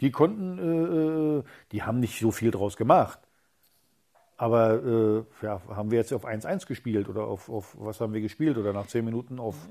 [0.01, 3.19] Die konnten, äh, äh die haben nicht so viel draus gemacht.
[4.41, 8.21] Aber äh, ja, haben wir jetzt auf 1-1 gespielt oder auf, auf, was haben wir
[8.21, 9.67] gespielt oder nach 10 Minuten auf.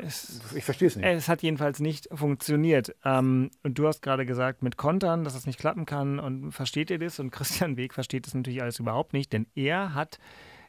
[0.00, 1.04] Es, ich verstehe es nicht.
[1.04, 2.94] Es hat jedenfalls nicht funktioniert.
[3.04, 6.20] Ähm, und du hast gerade gesagt, mit Kontern, dass es nicht klappen kann.
[6.20, 7.18] Und versteht ihr das?
[7.18, 10.20] Und Christian Weg versteht das natürlich alles überhaupt nicht, denn er hat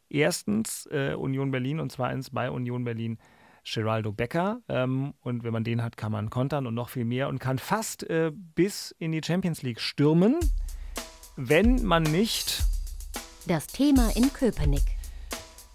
[0.09, 3.19] erstens äh, Union Berlin und zweitens bei Union Berlin
[3.63, 4.61] Geraldo Becker.
[4.67, 7.59] Ähm, und wenn man den hat, kann man kontern und noch viel mehr und kann
[7.59, 10.39] fast äh, bis in die Champions League stürmen,
[11.35, 12.63] wenn man nicht
[13.47, 14.83] das Thema in Köpenick.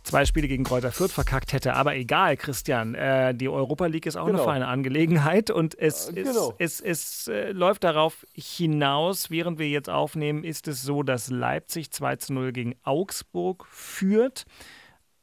[0.03, 2.95] Zwei Spiele gegen Kräuter Fürth verkackt hätte, aber egal, Christian.
[2.95, 4.39] Äh, die Europa League ist auch genau.
[4.39, 6.55] eine feine Angelegenheit und es, äh, genau.
[6.59, 11.29] es, es, es äh, läuft darauf hinaus, während wir jetzt aufnehmen, ist es so, dass
[11.29, 14.47] Leipzig 2 zu 0 gegen Augsburg führt.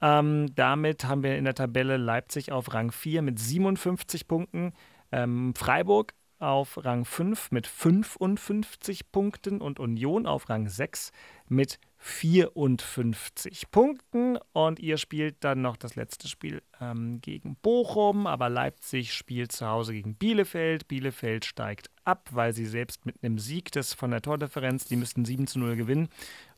[0.01, 4.73] Ähm, damit haben wir in der Tabelle Leipzig auf Rang 4 mit 57 Punkten.
[5.12, 11.12] Ähm, Freiburg auf Rang 5 mit 55 Punkten und Union auf Rang 6
[11.47, 14.38] mit 54 Punkten.
[14.54, 19.65] Und ihr spielt dann noch das letzte Spiel ähm, gegen Bochum, aber Leipzig spielt zu
[19.65, 20.88] Hause gegen Bielefeld.
[20.88, 25.26] Bielefeld steigt ab, weil sie selbst mit einem Sieg des von der Tordifferenz, die müssten
[25.26, 26.10] 7 zu 0 gewinnen,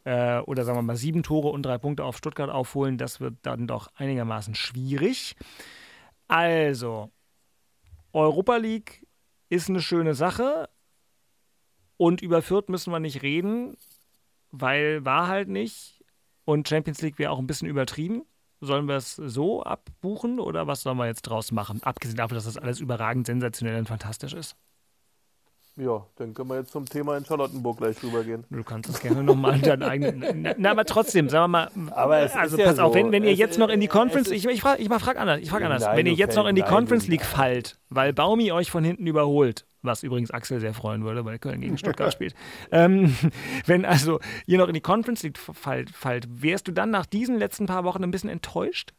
[0.04, 2.98] äh, oder sagen wir mal sieben Tore und drei Punkte auf Stuttgart aufholen.
[2.98, 5.38] Das wird dann doch einigermaßen schwierig.
[6.28, 7.10] Also,
[8.12, 9.08] Europa League
[9.48, 10.68] ist eine schöne Sache.
[11.96, 13.78] Und über Fürth müssen wir nicht reden,
[14.52, 16.04] weil war halt nicht.
[16.46, 18.24] Und Champions League wäre auch ein bisschen übertrieben.
[18.60, 21.84] Sollen wir es so abbuchen oder was sollen wir jetzt draus machen?
[21.84, 24.56] Abgesehen davon, dass das alles überragend, sensationell und fantastisch ist.
[25.78, 28.46] Ja, dann können wir jetzt zum Thema in Charlottenburg gleich rübergehen.
[28.50, 30.48] Du kannst es gerne nochmal in deinen eigenen.
[30.58, 31.92] Na, aber trotzdem, sagen wir mal.
[31.92, 33.00] Aber es also ist pass ja auf, so.
[33.00, 35.40] wenn, wenn ihr es, jetzt noch in die Conference, ich, ich frage ich frag anders,
[35.40, 35.84] ich frag anders.
[35.84, 38.84] Nein, wenn ihr jetzt noch in die nein, Conference League fallt, weil Baumi euch von
[38.84, 42.34] hinten überholt, was übrigens Axel sehr freuen würde, weil Köln gegen Stuttgart spielt.
[42.72, 43.16] Ähm,
[43.68, 47.38] wenn also ihr noch in die Conference League fallt, fallt, wärst du dann nach diesen
[47.38, 48.94] letzten paar Wochen ein bisschen enttäuscht?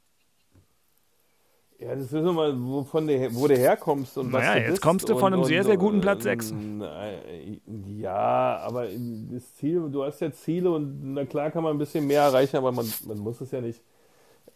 [1.80, 5.08] Ja, das ist immer, wovon du, wo du herkommst und was Naja, du jetzt kommst
[5.08, 6.50] du von einem und, sehr, sehr guten Platz sechs.
[6.52, 7.60] äh,
[8.00, 8.86] Ja, aber
[9.30, 12.56] das Ziel, du hast ja Ziele und na klar kann man ein bisschen mehr erreichen,
[12.56, 13.80] aber man, man muss es ja nicht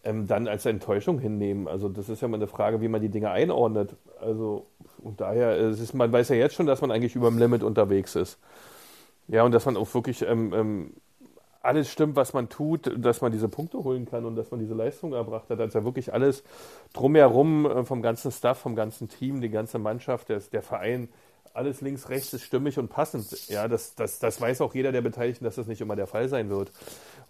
[0.03, 1.69] ähm, dann als Enttäuschung hinnehmen.
[1.69, 3.95] Also das ist ja mal eine Frage, wie man die Dinge einordnet.
[4.21, 4.67] Also
[4.99, 7.63] und daher, es ist, man weiß ja jetzt schon, dass man eigentlich über dem Limit
[7.63, 8.39] unterwegs ist.
[9.29, 10.93] Ja, und dass man auch wirklich ähm, ähm,
[11.63, 14.75] alles stimmt, was man tut, dass man diese Punkte holen kann und dass man diese
[14.75, 15.61] Leistung erbracht hat.
[15.61, 16.43] Also wirklich alles
[16.93, 21.09] drumherum äh, vom ganzen Staff, vom ganzen Team, die ganze Mannschaft, der, der Verein,
[21.55, 23.49] alles links, rechts ist stimmig und passend.
[23.49, 26.29] Ja, das, das, das weiß auch jeder der Beteiligten, dass das nicht immer der Fall
[26.29, 26.73] sein wird.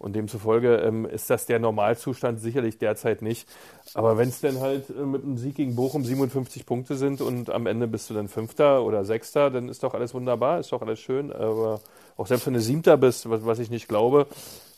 [0.03, 3.47] Und demzufolge ähm, ist das der Normalzustand sicherlich derzeit nicht.
[3.93, 7.49] Aber wenn es dann halt äh, mit einem Sieg gegen Bochum 57 Punkte sind und
[7.49, 10.81] am Ende bist du dann Fünfter oder Sechster, dann ist doch alles wunderbar, ist doch
[10.81, 11.31] alles schön.
[11.31, 11.79] Aber
[12.17, 14.27] auch selbst wenn du Siebter bist, was, was ich nicht glaube,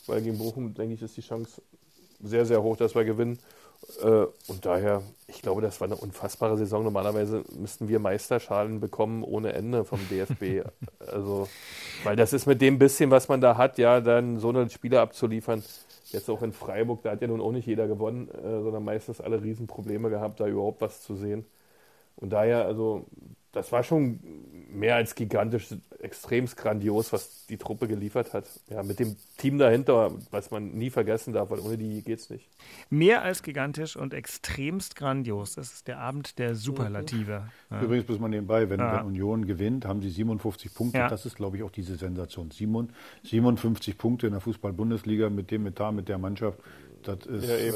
[0.06, 1.60] weil gegen Bochum, denke ich, ist die Chance
[2.22, 3.40] sehr, sehr hoch, dass wir gewinnen.
[4.02, 6.84] Äh, und daher, ich glaube, das war eine unfassbare Saison.
[6.84, 10.66] Normalerweise müssten wir Meisterschalen bekommen ohne Ende vom DFB.
[10.98, 11.48] also,
[12.04, 15.00] weil das ist mit dem bisschen, was man da hat, ja, dann so eine Spiele
[15.00, 15.62] abzuliefern.
[16.12, 19.20] Jetzt auch in Freiburg, da hat ja nun auch nicht jeder gewonnen, äh, sondern meistens
[19.20, 21.44] alle Riesenprobleme gehabt, da überhaupt was zu sehen.
[22.16, 23.06] Und daher, also,
[23.56, 24.20] das war schon
[24.70, 25.74] mehr als gigantisch.
[25.98, 28.44] extremst grandios, was die Truppe geliefert hat.
[28.68, 32.46] Ja, mit dem Team dahinter, was man nie vergessen darf, weil ohne die geht's nicht.
[32.90, 35.54] Mehr als gigantisch und extremst grandios.
[35.54, 37.48] Das ist der Abend der Superlative.
[37.70, 37.80] Ja.
[37.80, 38.98] Übrigens bis man nebenbei, wenn, ja.
[38.98, 40.98] wenn Union gewinnt, haben sie 57 Punkte.
[40.98, 41.08] Ja.
[41.08, 42.50] Das ist, glaube ich, auch diese Sensation.
[42.50, 46.60] 57 Punkte in der Fußball-Bundesliga mit dem Etat, mit der Mannschaft.
[47.02, 47.72] Das, ist, äh,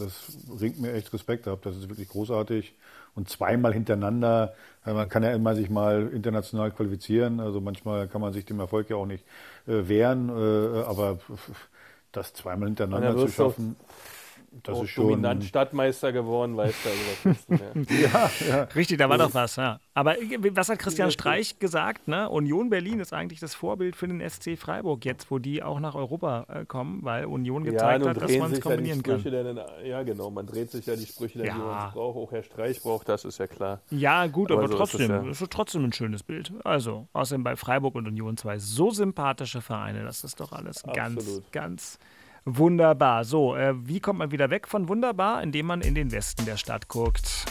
[0.00, 1.60] das ringt mir echt Respekt ab.
[1.62, 2.74] Das ist wirklich großartig
[3.18, 4.54] und zweimal hintereinander.
[4.84, 7.40] Man kann ja immer sich mal international qualifizieren.
[7.40, 9.24] Also manchmal kann man sich dem Erfolg ja auch nicht
[9.66, 10.28] äh, wehren.
[10.28, 11.18] Äh, aber
[12.12, 13.76] das zweimal hintereinander zu schaffen.
[14.50, 17.28] Das ist schon dominant Stadtmeister geworden, weißt du.
[17.28, 19.78] Also ja, ja, Richtig, da war doch was, ja.
[19.94, 20.16] Aber
[20.52, 22.08] was hat Christian Streich gesagt?
[22.08, 22.28] Ne?
[22.30, 25.94] Union Berlin ist eigentlich das Vorbild für den SC Freiburg, jetzt wo die auch nach
[25.94, 29.32] Europa äh, kommen, weil Union gezeigt ja, hat, dass man es kombinieren ja kann.
[29.32, 32.80] Dann, ja, genau, man dreht sich ja die Sprüche, die man braucht, auch Herr Streich
[32.80, 33.80] braucht, das ist ja klar.
[33.90, 35.44] Ja, gut, aber, aber so trotzdem, ist es, ja.
[35.44, 36.52] ist trotzdem ein schönes Bild.
[36.64, 40.96] Also, außerdem bei Freiburg und Union zwei so sympathische Vereine, das ist doch alles Absolut.
[40.96, 41.98] ganz, ganz
[42.56, 43.24] Wunderbar.
[43.24, 45.42] So, äh, wie kommt man wieder weg von wunderbar?
[45.42, 47.44] Indem man in den Westen der Stadt guckt.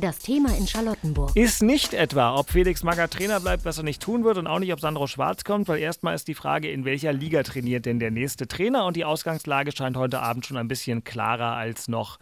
[0.00, 1.34] Das Thema in Charlottenburg.
[1.34, 4.60] Ist nicht etwa, ob Felix Magath Trainer bleibt, was er nicht tun wird und auch
[4.60, 7.98] nicht, ob Sandro Schwarz kommt, weil erstmal ist die Frage, in welcher Liga trainiert denn
[7.98, 12.20] der nächste Trainer und die Ausgangslage scheint heute Abend schon ein bisschen klarer als noch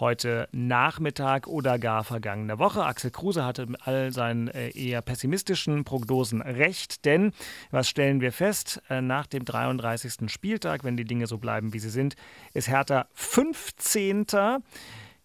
[0.00, 2.86] heute Nachmittag oder gar vergangene Woche.
[2.86, 7.32] Axel Kruse hatte mit all seinen äh, eher pessimistischen Prognosen recht, denn
[7.70, 8.80] was stellen wir fest?
[8.88, 10.30] Äh, nach dem 33.
[10.32, 12.16] Spieltag, wenn die Dinge so bleiben, wie sie sind,
[12.54, 14.24] ist Hertha 15.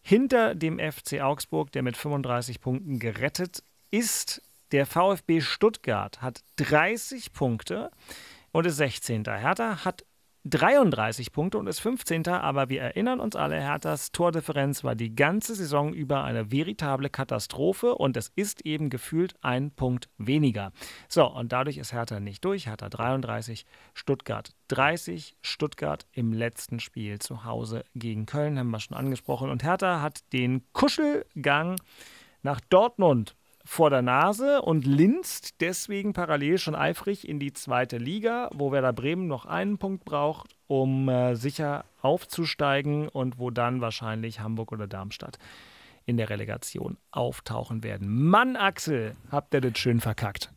[0.04, 4.42] Hinter dem FC Augsburg, der mit 35 Punkten gerettet ist,
[4.74, 7.89] der VfB Stuttgart hat 30 Punkte
[8.52, 9.24] und ist 16.
[9.26, 10.04] Hertha hat
[10.45, 12.27] 33 Punkte und ist 15.
[12.27, 17.95] Aber wir erinnern uns alle, Herthas Tordifferenz war die ganze Saison über eine veritable Katastrophe
[17.95, 20.73] und es ist eben gefühlt ein Punkt weniger.
[21.08, 22.67] So, und dadurch ist Hertha nicht durch.
[22.67, 25.38] Hertha 33, Stuttgart 30.
[25.41, 29.49] Stuttgart im letzten Spiel zu Hause gegen Köln, haben wir schon angesprochen.
[29.49, 31.79] Und Hertha hat den Kuschelgang
[32.41, 38.49] nach Dortmund vor der Nase und linst deswegen parallel schon eifrig in die zweite Liga,
[38.54, 44.41] wo Werder Bremen noch einen Punkt braucht, um äh, sicher aufzusteigen und wo dann wahrscheinlich
[44.41, 45.38] Hamburg oder Darmstadt
[46.06, 48.10] in der Relegation auftauchen werden.
[48.10, 50.53] Mann, Axel, habt ihr das schön verkackt.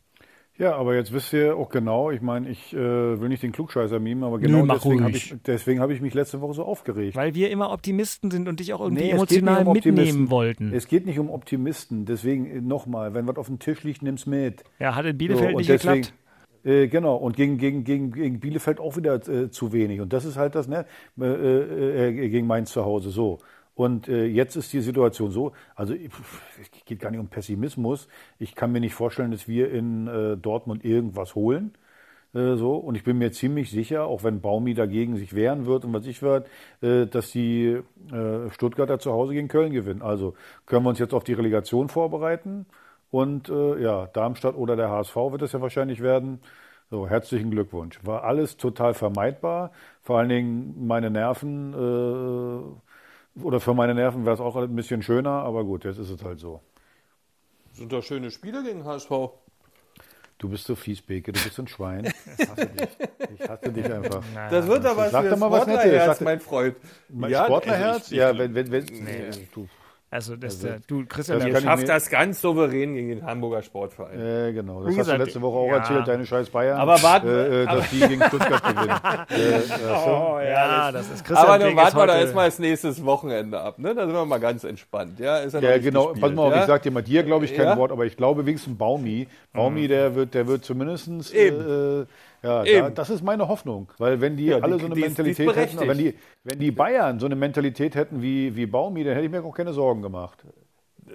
[0.59, 3.99] Ja, aber jetzt wisst ihr auch genau, ich meine, ich äh, will nicht den Klugscheißer
[3.99, 7.15] mimen, aber genau Nö, deswegen habe ich, hab ich mich letzte Woche so aufgeregt.
[7.15, 10.73] Weil wir immer Optimisten sind und dich auch irgendwie nee, emotional um mitnehmen wollten.
[10.73, 14.25] Es geht nicht um Optimisten, deswegen äh, nochmal, wenn was auf dem Tisch liegt, nimm's
[14.25, 14.63] mit.
[14.79, 16.13] Ja, hat in Bielefeld so, nicht deswegen, geklappt.
[16.63, 20.01] Äh, genau, und gegen, gegen, gegen, gegen Bielefeld auch wieder äh, zu wenig.
[20.01, 20.85] Und das ist halt das, ne,
[21.19, 23.37] äh, äh, äh gegen Mainz zu Hause, so.
[23.77, 28.07] Und äh, jetzt ist die Situation so, also es geht gar nicht um Pessimismus.
[28.39, 31.73] Ich kann mir nicht vorstellen, dass wir in äh, Dortmund irgendwas holen.
[32.33, 32.75] Äh, so.
[32.75, 36.07] Und ich bin mir ziemlich sicher, auch wenn Baumi dagegen sich wehren wird und was
[36.07, 36.47] ich wird,
[36.81, 37.79] äh, dass die
[38.11, 40.01] äh, Stuttgarter zu Hause gegen Köln gewinnen.
[40.01, 40.33] Also
[40.65, 42.65] können wir uns jetzt auf die Relegation vorbereiten.
[43.11, 46.39] Und äh, ja, Darmstadt oder der HSV wird es ja wahrscheinlich werden.
[46.89, 47.99] So, herzlichen Glückwunsch.
[48.03, 49.71] War alles total vermeidbar.
[50.01, 52.86] Vor allen Dingen meine Nerven äh,
[53.43, 56.23] oder für meine Nerven wäre es auch ein bisschen schöner, aber gut, jetzt ist es
[56.23, 56.61] halt so.
[57.73, 59.11] Sind doch schöne Spiele gegen HSV.
[60.39, 62.13] Du bist so fies, Beke, du bist so ein Schwein.
[62.37, 62.89] Ich hasse dich.
[63.39, 64.23] Ich hasse dich einfach.
[64.51, 66.21] Das wird aber was Sag für doch mal was Nettes.
[66.21, 66.75] mein Freund.
[67.09, 68.11] Mein ja, Sportlerherz?
[68.11, 69.67] Ja, wenn, wenn, wenn, nee, du,
[70.09, 74.17] also, das, also, du, Christian, das schafft das ganz souverän gegen den Hamburger Sportverein.
[74.17, 74.81] Äh, genau.
[74.83, 75.77] Das hast du letzte Woche auch ja.
[75.77, 76.79] erzählt, deine scheiß Bayern.
[76.79, 78.89] Aber warten, äh, dass aber die gegen Stuttgart gewinnen.
[79.29, 81.45] äh, oh, ja, das ist Christian.
[81.45, 83.79] Aber dann warten wir da erstmal das nächste Wochenende ab.
[83.79, 83.93] Ne?
[83.93, 85.19] Da sind wir mal ganz entspannt.
[85.19, 86.13] Ja, ist ja, ja genau.
[86.13, 86.61] Pass mal auf, ja?
[86.61, 87.77] ich sag dir mal dir, glaube ich, kein ja?
[87.77, 89.27] Wort, aber ich glaube wenigstens Baumi.
[89.51, 89.87] Baumi, mhm.
[89.89, 91.33] der wird, der wird zumindest.
[91.33, 92.05] Äh,
[92.43, 93.91] ja, da, das ist meine Hoffnung.
[93.97, 96.59] Weil wenn die ja, alle die, so eine die, Mentalität die hätten, wenn die, wenn
[96.59, 99.73] die Bayern so eine Mentalität hätten wie, wie Baumi, dann hätte ich mir auch keine
[99.73, 100.45] Sorgen gemacht.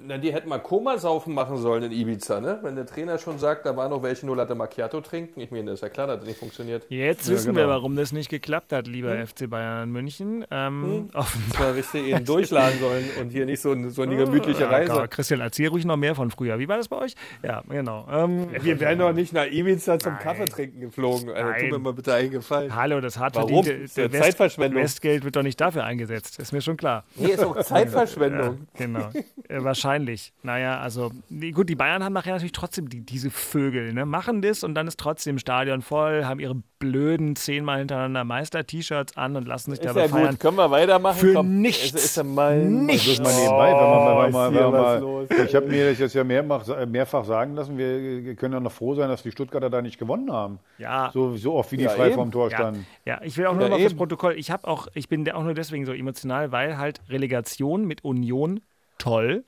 [0.06, 2.58] Na, die hätten mal Komasaufen machen sollen in Ibiza, ne?
[2.62, 5.40] Wenn der Trainer schon sagt, da waren noch welche nur Latte Macchiato trinken.
[5.40, 6.86] Ich meine, das ist ja klar, dass das nicht funktioniert.
[6.88, 7.66] Jetzt ja, wissen genau.
[7.66, 9.26] wir, warum das nicht geklappt hat, lieber hm?
[9.26, 10.44] FC Bayern München.
[10.50, 11.10] Ähm, hm?
[11.12, 11.74] Offenbar.
[11.74, 14.94] hättest du ihn durchladen sollen und hier nicht so, so eine gemütliche Reise.
[14.94, 16.58] Ja, Christian, erzähl ruhig noch mehr von früher.
[16.58, 17.14] Wie war das bei euch?
[17.42, 18.06] Ja, genau.
[18.10, 20.22] Ähm, wir wären doch nicht nach Ibiza zum Nein.
[20.22, 21.30] Kaffee trinken geflogen.
[21.30, 22.74] Also, tut mir mal bitte eingefallen.
[22.74, 23.64] Hallo, das hat Warum?
[23.64, 23.96] verdient.
[23.96, 24.82] Der West Zeitverschwendung.
[24.82, 26.38] Westgeld wird doch nicht dafür eingesetzt.
[26.38, 27.04] Ist mir schon klar.
[27.16, 28.66] Nee, ist auch Zeitverschwendung.
[28.78, 29.10] ja, genau.
[29.48, 30.32] Äh, Wahrscheinlich.
[30.44, 31.10] Naja, also
[31.52, 34.06] gut, die Bayern haben nachher natürlich trotzdem die, diese Vögel, ne?
[34.06, 39.34] Machen das und dann ist trotzdem Stadion voll, haben ihre blöden zehnmal hintereinander Meister-T-Shirts an
[39.34, 40.30] und lassen sich Ist dabei ja feiern.
[40.30, 41.18] gut, können wir weitermachen?
[41.18, 41.94] Für Komm, nichts.
[41.94, 43.06] Es ist ja mal, Nichts.
[43.06, 45.90] Das ist mal nebenbei, wenn man, wenn man, ist wenn man mal, ich habe mir
[45.90, 49.32] das jetzt ja mehrfach, mehrfach sagen lassen, wir können ja noch froh sein, dass die
[49.32, 50.60] Stuttgarter da nicht gewonnen haben.
[50.78, 51.10] Ja.
[51.12, 52.14] So, so oft wie die Ja, frei eben.
[52.14, 52.86] vom Tor Ja, standen.
[53.04, 53.96] ja, ich will auch nur Ja, noch eben.
[53.96, 54.34] Protokoll.
[54.38, 58.60] Ich habe auch, ich bin auch nur deswegen so emotional, weil halt Relegation mit Union
[58.98, 59.44] toll,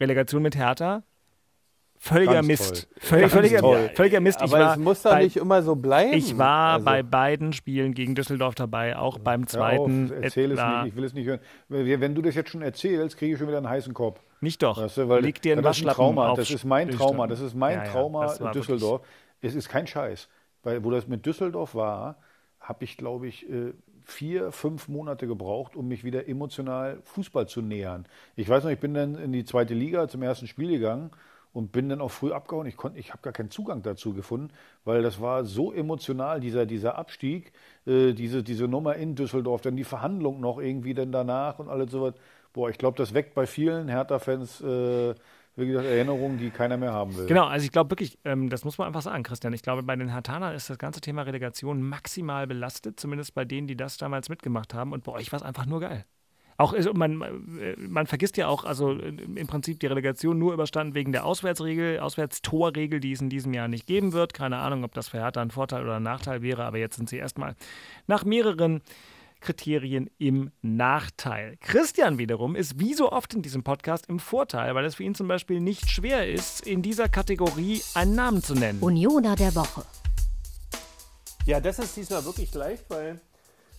[0.00, 1.02] Relegation mit Hertha
[2.00, 3.90] völliger Ganz Mist, Ganz völliger, toll.
[3.94, 4.38] völliger Mist.
[4.40, 6.12] Ich Aber war es muss doch bei, nicht immer so bleiben.
[6.14, 10.06] ich war Also, bei beiden Spielen gegen Düsseldorf dabei, auch beim zweiten.
[10.06, 11.40] auf, erzähl es nicht, ich will es nicht hören.
[11.68, 14.20] Wenn du das jetzt schon erzählst, kriege ich schon wieder einen heißen Kopf.
[14.40, 14.80] Nicht doch.
[14.80, 16.28] Weißt du, weil Leg dir einen das ist ein Waschlappen Trauma.
[16.30, 17.26] auf Das ist mein Trauma.
[17.26, 19.02] Das ist mein Ja, ja, Trauma in Düsseldorf.
[19.40, 20.28] Es ist kein Scheiß.
[20.62, 22.18] Weil, wo das mit Düsseldorf war,
[22.60, 23.72] habe ich, glaube ich, äh,
[24.10, 28.06] vier, fünf Monate gebraucht, um mich wieder emotional Fußball zu nähern.
[28.36, 31.10] Ich weiß noch, ich bin dann in die zweite Liga zum ersten Spiel gegangen
[31.52, 32.66] und bin dann auch früh abgehauen.
[32.66, 34.50] Ich, konnt- ich habe gar keinen Zugang dazu gefunden,
[34.84, 37.52] weil das war so emotional, dieser, dieser Abstieg,
[37.86, 41.90] äh, diese, diese Nummer in Düsseldorf, dann die Verhandlung noch irgendwie dann danach und alles
[41.90, 42.14] sowas.
[42.54, 45.14] Boah, ich glaube, das weckt bei vielen Hertha-Fans äh,
[45.58, 47.26] wie gesagt, Erinnerungen, die keiner mehr haben will.
[47.26, 49.52] Genau, also ich glaube wirklich, ähm, das muss man einfach sagen, Christian.
[49.52, 53.66] Ich glaube, bei den Hertanern ist das ganze Thema Relegation maximal belastet, zumindest bei denen,
[53.66, 54.92] die das damals mitgemacht haben.
[54.92, 56.04] Und bei euch war es einfach nur geil.
[56.60, 57.22] Auch ist, man,
[57.76, 62.98] man vergisst ja auch, also im Prinzip die Relegation nur überstanden wegen der Auswärtsregel, Auswärtstorregel,
[62.98, 64.34] die es in diesem Jahr nicht geben wird.
[64.34, 67.08] Keine Ahnung, ob das für Hertha ein Vorteil oder ein Nachteil wäre, aber jetzt sind
[67.08, 67.54] sie erstmal
[68.08, 68.82] nach mehreren
[69.40, 71.56] Kriterien im Nachteil.
[71.60, 75.14] Christian wiederum ist wie so oft in diesem Podcast im Vorteil, weil es für ihn
[75.14, 78.80] zum Beispiel nicht schwer ist, in dieser Kategorie einen Namen zu nennen.
[78.80, 79.84] Unioner der Woche.
[81.46, 83.20] Ja, das ist diesmal wirklich leicht, weil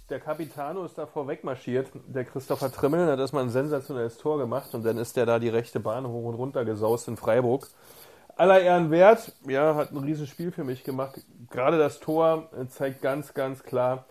[0.09, 1.87] der Capitano ist da vorweg marschiert.
[2.07, 5.49] Der Christopher Trimmel hat erstmal ein sensationelles Tor gemacht und dann ist der da die
[5.49, 7.67] rechte Bahn hoch und runter gesaust in Freiburg.
[8.35, 11.19] Aller Ehren wert, ja, hat ein Riesenspiel für mich gemacht.
[11.51, 14.05] Gerade das Tor äh, zeigt ganz, ganz klar,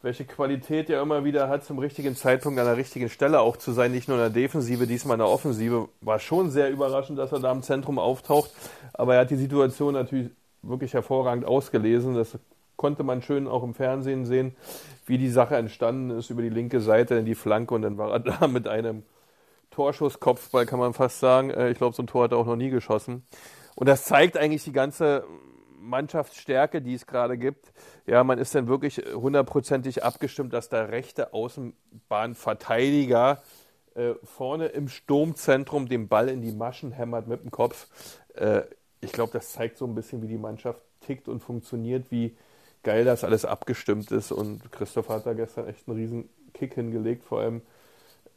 [0.00, 3.72] welche Qualität er immer wieder hat, zum richtigen Zeitpunkt an der richtigen Stelle auch zu
[3.72, 3.90] sein.
[3.90, 5.88] Nicht nur in der Defensive, diesmal in der Offensive.
[6.00, 8.50] War schon sehr überraschend, dass er da im Zentrum auftaucht.
[8.92, 10.30] Aber er hat die Situation natürlich
[10.62, 12.14] wirklich hervorragend ausgelesen.
[12.14, 12.38] Das
[12.76, 14.54] konnte man schön auch im Fernsehen sehen,
[15.06, 18.12] wie die Sache entstanden ist über die linke Seite in die Flanke und dann war
[18.12, 19.02] er da mit einem
[19.70, 21.50] Torschusskopfball, kann man fast sagen.
[21.50, 23.26] Äh, Ich glaube, so ein Tor hat er auch noch nie geschossen.
[23.74, 25.24] Und das zeigt eigentlich die ganze
[25.88, 27.72] Mannschaftsstärke, die es gerade gibt.
[28.06, 33.42] Ja, man ist dann wirklich hundertprozentig abgestimmt, dass der rechte Außenbahnverteidiger
[33.94, 37.88] äh, vorne im Sturmzentrum den Ball in die Maschen hämmert mit dem Kopf.
[38.34, 38.62] Äh,
[39.00, 42.36] ich glaube, das zeigt so ein bisschen, wie die Mannschaft tickt und funktioniert, wie
[42.82, 44.32] geil das alles abgestimmt ist.
[44.32, 47.62] Und Christoph hat da gestern echt einen riesen Kick hingelegt, vor allem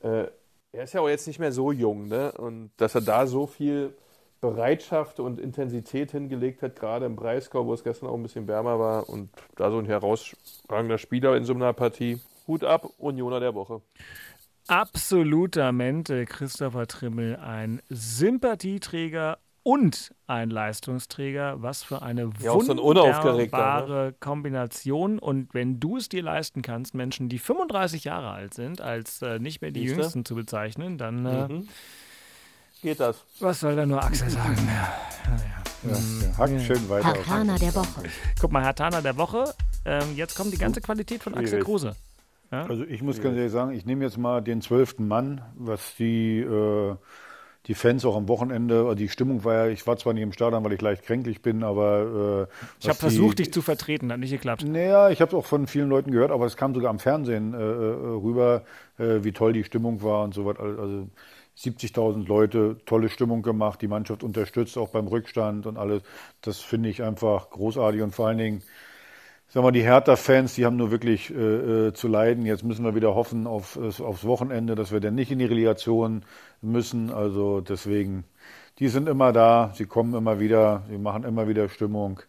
[0.02, 0.28] äh,
[0.74, 2.32] er ist ja auch jetzt nicht mehr so jung, ne?
[2.32, 3.94] Und dass er da so viel
[4.42, 8.80] Bereitschaft und Intensität hingelegt hat, gerade im Breisgau, wo es gestern auch ein bisschen wärmer
[8.80, 12.20] war und da so ein herausragender Spieler in so einer Partie.
[12.48, 13.82] Hut ab, Unioner der Woche.
[14.68, 21.62] Absolutamente Christopher Trimmel, ein Sympathieträger und ein Leistungsträger.
[21.62, 22.84] Was für eine Ja, auch so ein ne?
[22.84, 25.20] wunderbare Kombination.
[25.20, 29.38] Und wenn du es dir leisten kannst, Menschen, die 35 Jahre alt sind, als äh,
[29.40, 29.84] nicht mehr die?
[29.84, 31.68] Jüngsten zu bezeichnen, dann äh, Mhm.
[32.82, 33.24] Geht das?
[33.40, 34.58] was soll da nur Axel sagen?
[34.68, 35.12] Ja.
[35.84, 37.08] Ja, ja, hackt schön weiter.
[37.08, 38.04] Hakana der Woche.
[38.40, 39.54] Guck mal, Herr Tana der Woche.
[39.86, 41.64] Ähm, jetzt kommt die ganze Qualität von Axel.
[41.64, 41.96] Kruse.
[42.52, 46.40] Also ich muss ganz ehrlich sagen, ich nehme jetzt mal den zwölften Mann, was die,
[46.40, 46.96] äh,
[47.68, 50.34] die Fans auch am Wochenende, also die Stimmung war ja, ich war zwar nicht im
[50.34, 54.20] Stadion, weil ich leicht kränklich bin, aber äh, Ich habe versucht, dich zu vertreten, hat
[54.20, 54.66] nicht geklappt.
[54.68, 57.54] Naja, ich habe es auch von vielen Leuten gehört, aber es kam sogar am Fernsehen
[57.54, 58.64] äh, äh, rüber,
[59.00, 60.58] äh, wie toll die Stimmung war und so was.
[60.60, 61.08] Also
[61.58, 66.02] 70.000 Leute, tolle Stimmung gemacht, die Mannschaft unterstützt, auch beim Rückstand und alles.
[66.42, 68.64] Das finde ich einfach großartig und vor allen Dingen,
[69.48, 72.46] sagen wir, die Hertha-Fans, die haben nur wirklich äh, äh, zu leiden.
[72.46, 76.24] Jetzt müssen wir wieder hoffen auf, aufs Wochenende, dass wir dann nicht in die Relegation
[76.62, 77.12] müssen.
[77.12, 78.24] Also deswegen,
[78.80, 82.22] die sind immer da, sie kommen immer wieder, sie machen immer wieder Stimmung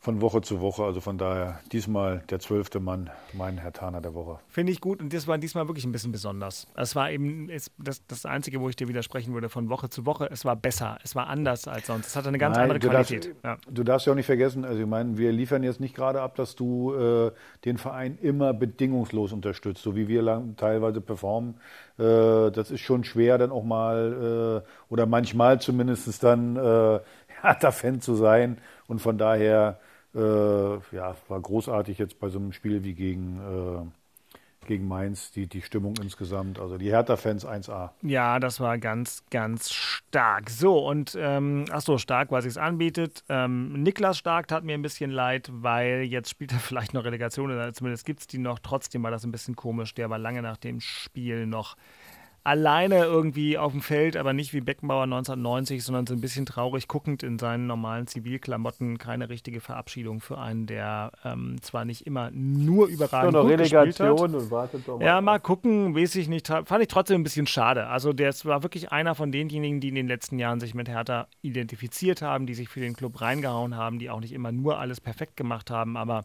[0.00, 0.84] von Woche zu Woche.
[0.84, 4.38] Also von daher diesmal der zwölfte Mann, mein Herr Taner der Woche.
[4.48, 6.68] Finde ich gut und das war diesmal wirklich ein bisschen besonders.
[6.76, 10.28] Es war eben das, das Einzige, wo ich dir widersprechen würde, von Woche zu Woche.
[10.30, 12.06] Es war besser, es war anders als sonst.
[12.06, 13.36] Es hatte eine ganz Nein, andere du darfst- Qualität.
[13.42, 13.56] ja.
[13.68, 16.36] Du darfst ja auch nicht vergessen, also ich meine, wir liefern jetzt nicht gerade ab,
[16.36, 17.32] dass du äh,
[17.64, 21.54] den Verein immer bedingungslos unterstützt, so wie wir lang, teilweise performen.
[21.98, 27.00] Äh, das ist schon schwer, dann auch mal äh, oder manchmal zumindest dann äh,
[27.42, 28.58] Hertha-Fan zu sein.
[28.86, 29.78] Und von daher,
[30.18, 35.46] äh, ja, war großartig jetzt bei so einem Spiel wie gegen, äh, gegen Mainz, die,
[35.46, 36.58] die Stimmung insgesamt.
[36.58, 37.90] Also die Hertha-Fans 1A.
[38.02, 40.50] Ja, das war ganz, ganz stark.
[40.50, 43.24] So, und ähm, ach so, stark, was es anbietet.
[43.28, 47.50] Ähm, Niklas Stark tat mir ein bisschen leid, weil jetzt spielt er vielleicht noch Relegation,
[47.50, 48.58] oder zumindest gibt es die noch.
[48.58, 49.94] Trotzdem war das ein bisschen komisch.
[49.94, 51.76] Der war lange nach dem Spiel noch
[52.48, 56.88] alleine irgendwie auf dem Feld, aber nicht wie Beckenbauer 1990, sondern so ein bisschen traurig
[56.88, 58.96] guckend in seinen normalen Zivilklamotten.
[58.96, 64.00] Keine richtige Verabschiedung für einen, der ähm, zwar nicht immer nur überragend noch gut gespielt
[64.00, 64.20] hat.
[64.20, 65.04] und wartet doch mal.
[65.04, 66.48] Ja, mal gucken, weiß ich nicht.
[66.48, 67.86] Fand ich trotzdem ein bisschen schade.
[67.88, 71.28] Also der war wirklich einer von denjenigen, die in den letzten Jahren sich mit Hertha
[71.42, 75.02] identifiziert haben, die sich für den Club reingehauen haben, die auch nicht immer nur alles
[75.02, 76.24] perfekt gemacht haben, aber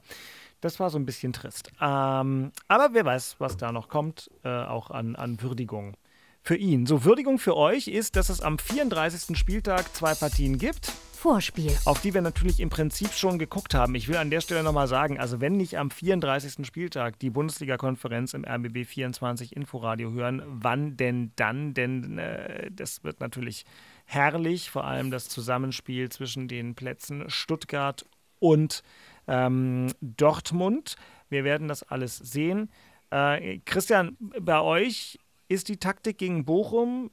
[0.62, 1.74] das war so ein bisschen trist.
[1.82, 5.98] Ähm, aber wer weiß, was da noch kommt, äh, auch an, an Würdigung
[6.44, 6.86] für ihn.
[6.86, 9.38] So, Würdigung für euch ist, dass es am 34.
[9.38, 10.92] Spieltag zwei Partien gibt.
[11.14, 11.72] Vorspiel.
[11.86, 13.96] Auf die wir natürlich im Prinzip schon geguckt haben.
[13.96, 16.68] Ich will an der Stelle nochmal sagen, also wenn nicht am 34.
[16.68, 21.74] Spieltag die Bundesliga-Konferenz im RBB 24 Inforadio hören, wann denn dann?
[21.74, 23.64] Denn äh, das wird natürlich
[24.04, 28.06] herrlich, vor allem das Zusammenspiel zwischen den Plätzen Stuttgart
[28.40, 28.84] und
[29.28, 30.98] ähm, Dortmund.
[31.30, 32.70] Wir werden das alles sehen.
[33.12, 35.20] Äh, Christian, bei euch
[35.54, 37.12] ist die Taktik gegen Bochum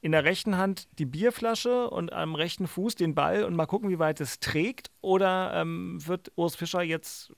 [0.00, 3.88] in der rechten Hand die Bierflasche und am rechten Fuß den Ball und mal gucken,
[3.88, 4.90] wie weit es trägt?
[5.00, 7.32] Oder ähm, wird Urs Fischer jetzt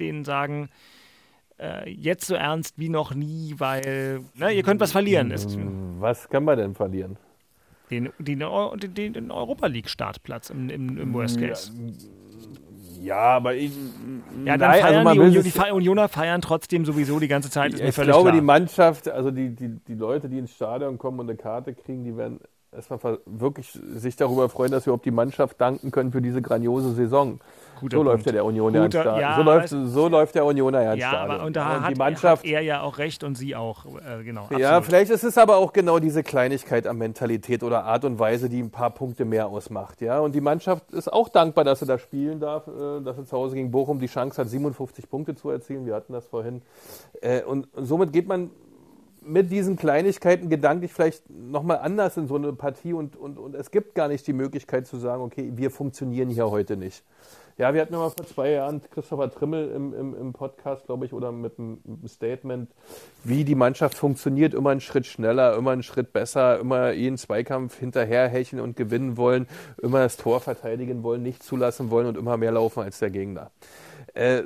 [0.00, 0.70] denen sagen,
[1.58, 5.30] äh, jetzt so ernst wie noch nie, weil ne, ihr könnt was verlieren.
[6.00, 7.18] Was kann man denn verlieren?
[7.92, 11.72] den, den, den, den Europa League-Startplatz im, im, im Worst Case.
[11.72, 12.08] Ja,
[13.10, 13.72] aber ich.
[14.44, 17.78] Ja, dann nein, feiern also die, Union, die Unioner feiern trotzdem sowieso die ganze Zeit.
[17.80, 18.32] Ich glaube, klar.
[18.32, 22.04] die Mannschaft, also die, die, die Leute, die ins Stadion kommen und eine Karte kriegen,
[22.04, 22.40] die werden
[22.70, 26.92] erstmal wirklich sich darüber freuen, dass wir auch die Mannschaft danken können für diese grandiose
[26.92, 27.40] Saison.
[27.82, 29.20] Guter so läuft ja der Unioner ins Guter- Stadion.
[29.20, 31.98] ja, so, läuft, so läuft der Unioner ja ja, aber und da und hat, die
[31.98, 33.84] Mannschaft, hat er ja auch recht und sie auch.
[33.84, 34.46] Äh, genau.
[34.56, 34.84] ja, absolut.
[34.86, 38.60] vielleicht ist es aber auch genau diese Kleinigkeit an Mentalität oder Art und Weise, die
[38.62, 40.00] ein paar Punkte mehr ausmacht.
[40.00, 40.20] Ja?
[40.20, 43.36] Und die Mannschaft ist auch dankbar, dass sie da spielen darf, äh, dass sie zu
[43.36, 45.84] Hause gegen Bochum die Chance hat, 57 Punkte zu erzielen.
[45.84, 46.62] Wir hatten das vorhin.
[47.20, 48.50] Äh, Und somit geht man
[49.24, 53.70] mit diesen Kleinigkeiten gedanklich vielleicht nochmal anders in so eine Partie und, und, und es
[53.70, 57.04] gibt gar nicht die Möglichkeit zu sagen, okay, wir funktionieren hier heute nicht.
[57.58, 61.04] Ja, wir hatten ja mal vor zwei Jahren Christopher Trimmel im, im, im Podcast, glaube
[61.04, 62.70] ich, oder mit einem Statement,
[63.24, 67.78] wie die Mannschaft funktioniert, immer einen Schritt schneller, immer einen Schritt besser, immer jeden Zweikampf
[67.78, 69.46] hinterherhecheln und gewinnen wollen,
[69.82, 73.50] immer das Tor verteidigen wollen, nicht zulassen wollen und immer mehr laufen als der Gegner.
[74.14, 74.42] Äh,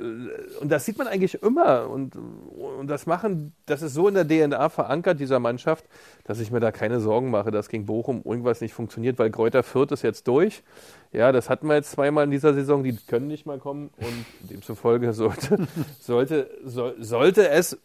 [0.61, 1.89] und das sieht man eigentlich immer.
[1.89, 5.85] Und, und das machen, das ist so in der DNA verankert, dieser Mannschaft,
[6.23, 9.63] dass ich mir da keine Sorgen mache, dass gegen Bochum irgendwas nicht funktioniert, weil Kräuter
[9.63, 10.63] Fürth ist jetzt durch.
[11.11, 14.49] Ja, das hatten wir jetzt zweimal in dieser Saison, die können nicht mal kommen und
[14.49, 15.67] demzufolge sollte,
[15.99, 17.77] sollte, soll, sollte es,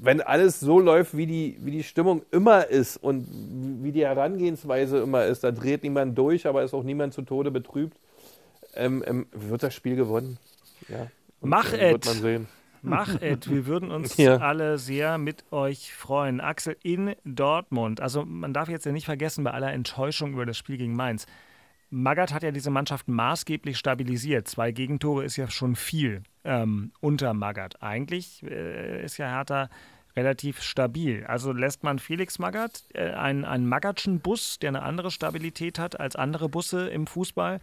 [0.00, 3.26] wenn alles so läuft, wie die, wie die Stimmung immer ist und
[3.82, 7.50] wie die Herangehensweise immer ist, da dreht niemand durch, aber ist auch niemand zu Tode
[7.50, 7.96] betrübt,
[8.74, 10.38] ähm, ähm, wird das Spiel gewonnen.
[10.88, 11.08] Ja.
[11.40, 12.06] Mach äh, et.
[12.82, 13.50] Mach et.
[13.50, 14.38] Wir würden uns Ja.
[14.38, 16.40] alle sehr mit euch freuen.
[16.40, 18.00] Axel in Dortmund.
[18.00, 21.26] Also man darf jetzt ja nicht vergessen, bei aller Enttäuschung über das Spiel gegen Mainz.
[21.90, 24.48] Magath hat ja diese Mannschaft maßgeblich stabilisiert.
[24.48, 27.82] Zwei Gegentore ist ja schon viel ähm, unter Magath.
[27.82, 29.68] Eigentlich äh, ist ja Hertha
[30.16, 31.24] relativ stabil.
[31.26, 35.98] Also lässt man Felix Magath, äh, einen, einen Magatschen Bus, der eine andere Stabilität hat
[35.98, 37.60] als andere Busse im Fußball,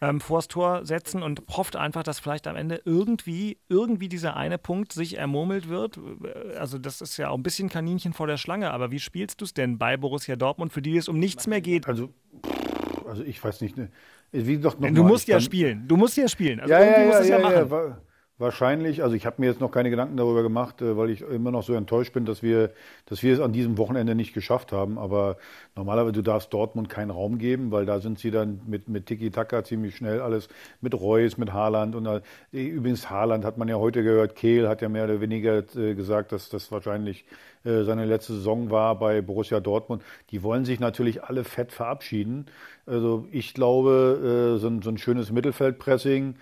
[0.00, 4.58] ähm, vors Tor setzen und hofft einfach, dass vielleicht am Ende irgendwie, irgendwie dieser eine
[4.58, 5.98] Punkt sich ermurmelt wird.
[6.56, 9.44] Also das ist ja auch ein bisschen Kaninchen vor der Schlange, aber wie spielst du
[9.44, 11.88] es denn bei Borussia Dortmund, für die es um nichts mehr geht?
[11.88, 12.10] Also,
[13.08, 13.76] also ich weiß nicht.
[13.76, 13.90] Ne,
[14.30, 15.88] wie doch noch du mal, musst ja spielen.
[15.88, 16.60] Du musst ja spielen.
[16.60, 17.88] Also ja, irgendwie ja, musst ja, du es ja, ja, machen.
[17.90, 17.98] ja,
[18.40, 21.50] Wahrscheinlich, also ich habe mir jetzt noch keine Gedanken darüber gemacht, äh, weil ich immer
[21.50, 22.70] noch so enttäuscht bin, dass wir,
[23.06, 24.96] dass wir es an diesem Wochenende nicht geschafft haben.
[24.96, 25.38] Aber
[25.74, 29.64] normalerweise, du darfst Dortmund keinen Raum geben, weil da sind sie dann mit, mit Tiki-Taka
[29.64, 30.48] ziemlich schnell alles,
[30.80, 31.96] mit Reus, mit Haaland.
[31.96, 32.20] Und da,
[32.52, 36.30] übrigens Haaland hat man ja heute gehört, Kehl hat ja mehr oder weniger äh, gesagt,
[36.30, 37.24] dass das wahrscheinlich
[37.64, 40.04] äh, seine letzte Saison war bei Borussia Dortmund.
[40.30, 42.46] Die wollen sich natürlich alle fett verabschieden.
[42.86, 46.36] Also ich glaube, äh, so, ein, so ein schönes Mittelfeldpressing,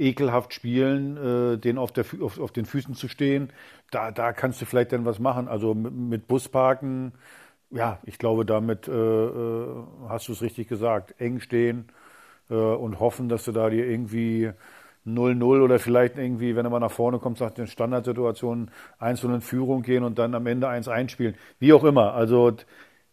[0.00, 3.52] ekelhaft spielen, äh, den auf, der, auf, auf den Füßen zu stehen,
[3.90, 5.48] da, da kannst du vielleicht dann was machen.
[5.48, 7.12] Also mit, mit Busparken,
[7.70, 9.66] ja, ich glaube, damit äh, äh,
[10.08, 11.14] hast du es richtig gesagt.
[11.20, 11.88] Eng stehen
[12.50, 14.50] äh, und hoffen, dass du da dir irgendwie
[15.06, 19.40] 0-0 oder vielleicht irgendwie, wenn er mal nach vorne kommt, sagt in Standardsituationen einzeln in
[19.40, 21.34] Führung gehen und dann am Ende 1 einspielen.
[21.58, 22.14] Wie auch immer.
[22.14, 22.56] Also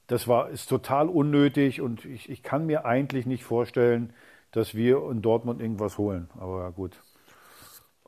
[0.08, 4.14] das war ist total unnötig und ich, ich kann mir eigentlich nicht vorstellen,
[4.58, 6.30] dass wir in Dortmund irgendwas holen.
[6.39, 6.99] Aber gut.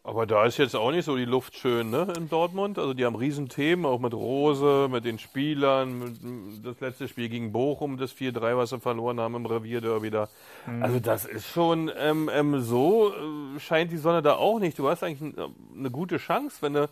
[0.03, 2.79] Aber da ist jetzt auch nicht so die Luft schön, ne, in Dortmund.
[2.79, 7.51] Also die haben Riesenthemen, auch mit Rose, mit den Spielern, mit, das letzte Spiel gegen
[7.51, 10.27] Bochum, das 4-3, was sie verloren haben im Revierderby da.
[10.65, 10.81] Mhm.
[10.81, 14.79] Also das ist schon ähm, ähm, so, äh, scheint die Sonne da auch nicht.
[14.79, 15.35] Du hast eigentlich
[15.77, 16.89] eine gute Chance, wenn du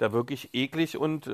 [0.00, 1.30] da wirklich eklig und äh,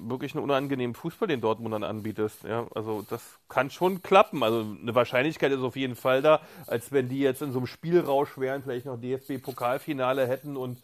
[0.00, 2.42] wirklich einen unangenehmen Fußball den Dortmundern anbietest.
[2.44, 4.42] Ja, also das kann schon klappen.
[4.42, 7.66] Also eine Wahrscheinlichkeit ist auf jeden Fall da, als wenn die jetzt in so einem
[7.68, 10.78] Spielrausch wären, vielleicht noch DFB-Pokalfinale hätten und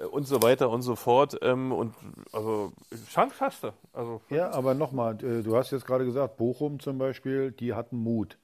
[0.00, 1.38] äh, und so weiter und so fort.
[1.42, 1.94] Ähm, und
[2.32, 2.72] also
[3.10, 3.72] Chance hast du.
[3.92, 7.98] Also, ja, aber nochmal, äh, du hast jetzt gerade gesagt, Bochum zum Beispiel, die hatten
[7.98, 8.38] Mut.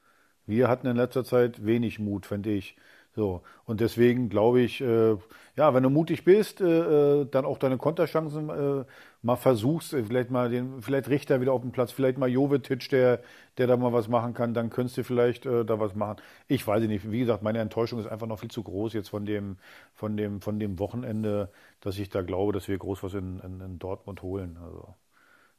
[0.46, 2.76] Wir hatten in letzter Zeit wenig Mut, finde ich.
[3.14, 5.16] So, und deswegen glaube ich, äh,
[5.56, 8.84] ja, wenn du mutig bist, äh, äh dann auch deine Konterchancen äh,
[9.20, 12.88] mal versuchst, äh, vielleicht mal den, vielleicht Richter wieder auf dem Platz, vielleicht mal Jovetic,
[12.88, 13.20] der,
[13.58, 16.22] der da mal was machen kann, dann könntest du vielleicht äh, da was machen.
[16.48, 19.26] Ich weiß nicht, wie gesagt, meine Enttäuschung ist einfach noch viel zu groß jetzt von
[19.26, 19.58] dem,
[19.94, 21.50] von dem, von dem Wochenende,
[21.80, 24.56] dass ich da glaube, dass wir groß was in, in, in Dortmund holen.
[24.64, 24.94] Also,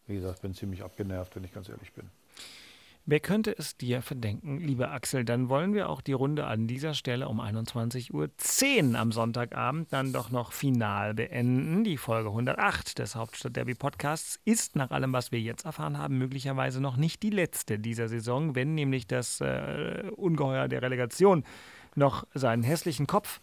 [0.08, 2.10] wie gesagt, bin ziemlich abgenervt, wenn ich ganz ehrlich bin.
[3.06, 5.26] Wer könnte es dir verdenken, lieber Axel?
[5.26, 8.14] Dann wollen wir auch die Runde an dieser Stelle um 21.10
[8.94, 11.84] Uhr am Sonntagabend dann doch noch final beenden.
[11.84, 16.18] Die Folge 108 des Hauptstadt Derby Podcasts ist nach allem, was wir jetzt erfahren haben,
[16.18, 21.44] möglicherweise noch nicht die letzte dieser Saison, wenn nämlich das äh, Ungeheuer der Relegation
[21.96, 23.42] noch seinen hässlichen Kopf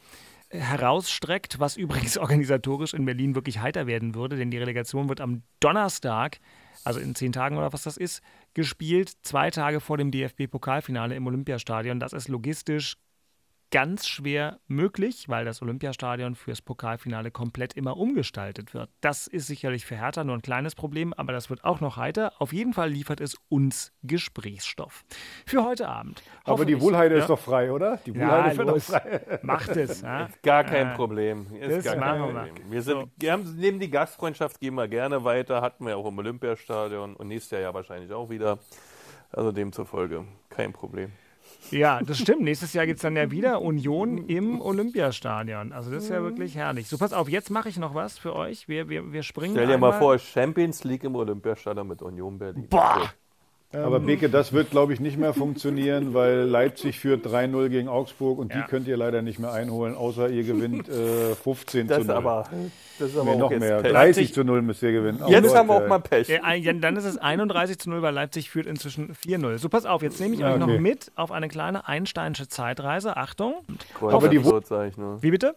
[0.48, 5.42] herausstreckt, was übrigens organisatorisch in Berlin wirklich heiter werden würde, denn die Relegation wird am
[5.60, 6.40] Donnerstag
[6.84, 8.22] also in zehn Tagen oder was das ist,
[8.54, 12.00] gespielt, zwei Tage vor dem DFB-Pokalfinale im Olympiastadion.
[12.00, 12.96] Das ist logistisch
[13.70, 18.90] ganz schwer möglich, weil das Olympiastadion fürs Pokalfinale komplett immer umgestaltet wird.
[19.00, 22.32] Das ist sicherlich für Hertha nur ein kleines Problem, aber das wird auch noch heiter.
[22.38, 25.04] Auf jeden Fall liefert es uns Gesprächsstoff.
[25.46, 26.22] Für heute Abend.
[26.44, 27.20] Aber die Wohlheide ja.
[27.22, 27.98] ist doch frei, oder?
[28.04, 29.38] Die Wohlheide ja, ist doch frei.
[29.42, 30.00] Macht es.
[30.00, 30.28] Ja?
[30.42, 31.46] Gar kein Problem.
[31.60, 32.70] Ist das gar kein Problem.
[32.70, 33.10] Wir, sind, so.
[33.16, 35.62] wir haben, neben die Gastfreundschaft gehen wir gerne weiter.
[35.62, 38.58] Hatten wir auch im Olympiastadion und nächstes Jahr ja wahrscheinlich auch wieder.
[39.32, 41.12] Also demzufolge kein Problem.
[41.70, 42.42] Ja, das stimmt.
[42.42, 45.72] Nächstes Jahr gibt es dann ja wieder Union im Olympiastadion.
[45.72, 46.88] Also das ist ja wirklich herrlich.
[46.88, 48.68] So, pass auf, jetzt mache ich noch was für euch.
[48.68, 49.54] Wir, wir, wir springen.
[49.54, 52.66] Stell dir mal vor, Champions League im Olympiastadion mit Union Berlin.
[52.68, 53.12] Boah!
[53.72, 54.06] Aber ähm.
[54.06, 58.52] Beke, das wird, glaube ich, nicht mehr funktionieren, weil Leipzig führt 3-0 gegen Augsburg und
[58.52, 58.60] ja.
[58.60, 62.16] die könnt ihr leider nicht mehr einholen, außer ihr gewinnt äh, 15 das zu 0.
[62.16, 62.48] Aber,
[62.98, 63.80] das ist aber nee, noch mehr.
[63.80, 63.92] Pech.
[63.92, 65.22] 30 zu 0 müsst ihr gewinnen.
[65.28, 66.28] Jetzt oh, haben wir auch mal Pech.
[66.28, 66.40] Ja,
[66.72, 69.58] dann ist es 31 zu 0, weil Leipzig führt inzwischen 4-0.
[69.58, 70.58] So, pass auf, jetzt nehme ich euch okay.
[70.58, 73.16] noch mit auf eine kleine einsteinische Zeitreise.
[73.16, 73.54] Achtung.
[74.00, 75.54] Aber die Wie bitte?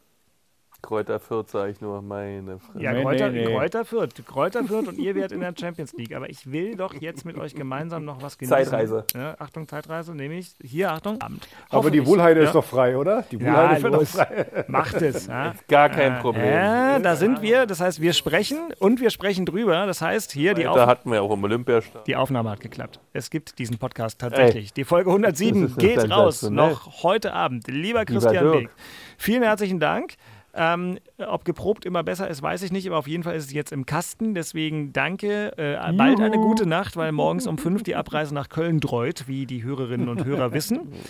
[0.83, 2.83] Kräuter Fürth sage ich nur, meine Fresse.
[2.83, 3.53] Ja, Kräuter, nee, nee.
[3.53, 4.25] Kräuter Fürth.
[4.27, 6.13] Kräuter Fürth und ihr werdet in der Champions League.
[6.13, 8.65] Aber ich will doch jetzt mit euch gemeinsam noch was genießen.
[8.65, 9.05] Zeitreise.
[9.15, 10.53] Ja, Achtung, Zeitreise, nehme ich.
[10.61, 11.21] Hier, Achtung.
[11.21, 11.47] Abend.
[11.69, 12.47] Aber die Wohlheide ja.
[12.47, 13.23] ist doch frei, oder?
[13.31, 14.65] Die Wohlheide ja, ist doch frei.
[14.67, 15.27] Macht es.
[15.27, 15.55] Ja.
[15.69, 16.45] Gar kein Problem.
[16.45, 17.65] Ja, da sind wir.
[17.65, 19.85] Das heißt, wir sprechen und wir sprechen drüber.
[19.85, 20.85] Das heißt, hier die Aufnahme.
[20.85, 22.03] Da hatten wir auch im Olympiastadion.
[22.05, 22.99] Die Aufnahme hat geklappt.
[23.13, 24.67] Es gibt diesen Podcast tatsächlich.
[24.67, 24.73] Ey.
[24.75, 26.41] Die Folge 107 geht raus.
[26.41, 27.67] Noch heute Abend.
[27.69, 28.69] Lieber Christian Weg.
[29.17, 30.15] Vielen herzlichen Dank.
[30.55, 33.53] Ähm, ob geprobt immer besser ist, weiß ich nicht, aber auf jeden Fall ist es
[33.53, 34.35] jetzt im Kasten.
[34.35, 35.57] Deswegen danke.
[35.57, 39.47] Äh, bald eine gute Nacht, weil morgens um fünf die Abreise nach Köln dreut, wie
[39.47, 40.91] die Hörerinnen und Hörer wissen.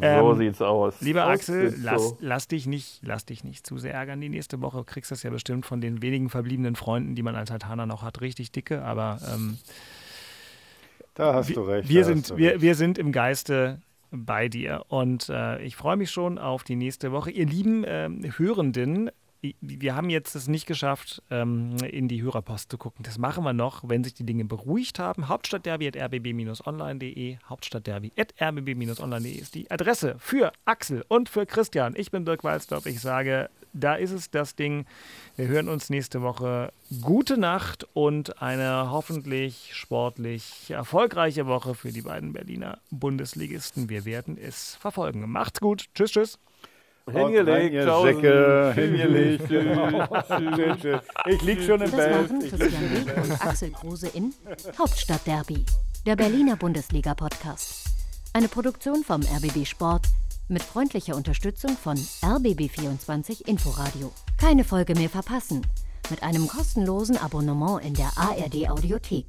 [0.00, 1.02] Ähm, so sieht's aus.
[1.02, 2.18] Lieber Axel, lass, so.
[2.18, 4.78] lass, dich nicht, lass dich nicht zu sehr ärgern die nächste Woche.
[4.78, 8.02] Du kriegst das ja bestimmt von den wenigen verbliebenen Freunden, die man als Hatana noch
[8.02, 9.18] hat, richtig dicke, aber.
[9.30, 9.58] Ähm,
[11.12, 11.86] da hast du recht.
[11.86, 13.78] Wir, sind, wir, wir sind im Geiste
[14.10, 14.84] bei dir.
[14.88, 17.30] Und äh, ich freue mich schon auf die nächste Woche.
[17.30, 19.10] Ihr lieben äh, Hörenden,
[19.60, 23.04] wir haben jetzt es nicht geschafft, ähm, in die Hörerpost zu gucken.
[23.04, 25.28] Das machen wir noch, wenn sich die Dinge beruhigt haben.
[25.28, 31.94] Hauptstadtderby.rbb-online.de Hauptstadtderby.rbb-online.de ist die Adresse für Axel und für Christian.
[31.96, 32.86] Ich bin Dirk Walzdorf.
[32.86, 34.86] Ich sage, da ist es das Ding.
[35.36, 36.72] Wir hören uns nächste Woche.
[37.02, 43.90] Gute Nacht und eine hoffentlich sportlich erfolgreiche Woche für die beiden Berliner Bundesligisten.
[43.90, 45.28] Wir werden es verfolgen.
[45.30, 45.86] Macht's gut.
[45.94, 46.38] Tschüss, tschüss.
[47.10, 49.50] Hingelegt, Säcke, hingelegt.
[51.26, 52.30] ich lieg schon im das Bett.
[52.30, 54.32] Waren Christian Weg und Axel Kruse in
[54.78, 55.66] Hauptstadtderby,
[56.06, 57.90] der Berliner Bundesliga-Podcast.
[58.32, 60.06] Eine Produktion vom RBB Sport
[60.48, 64.12] mit freundlicher Unterstützung von RBB24 Inforadio.
[64.38, 65.66] Keine Folge mehr verpassen.
[66.10, 69.26] Mit einem kostenlosen Abonnement in der ARD Audiothek.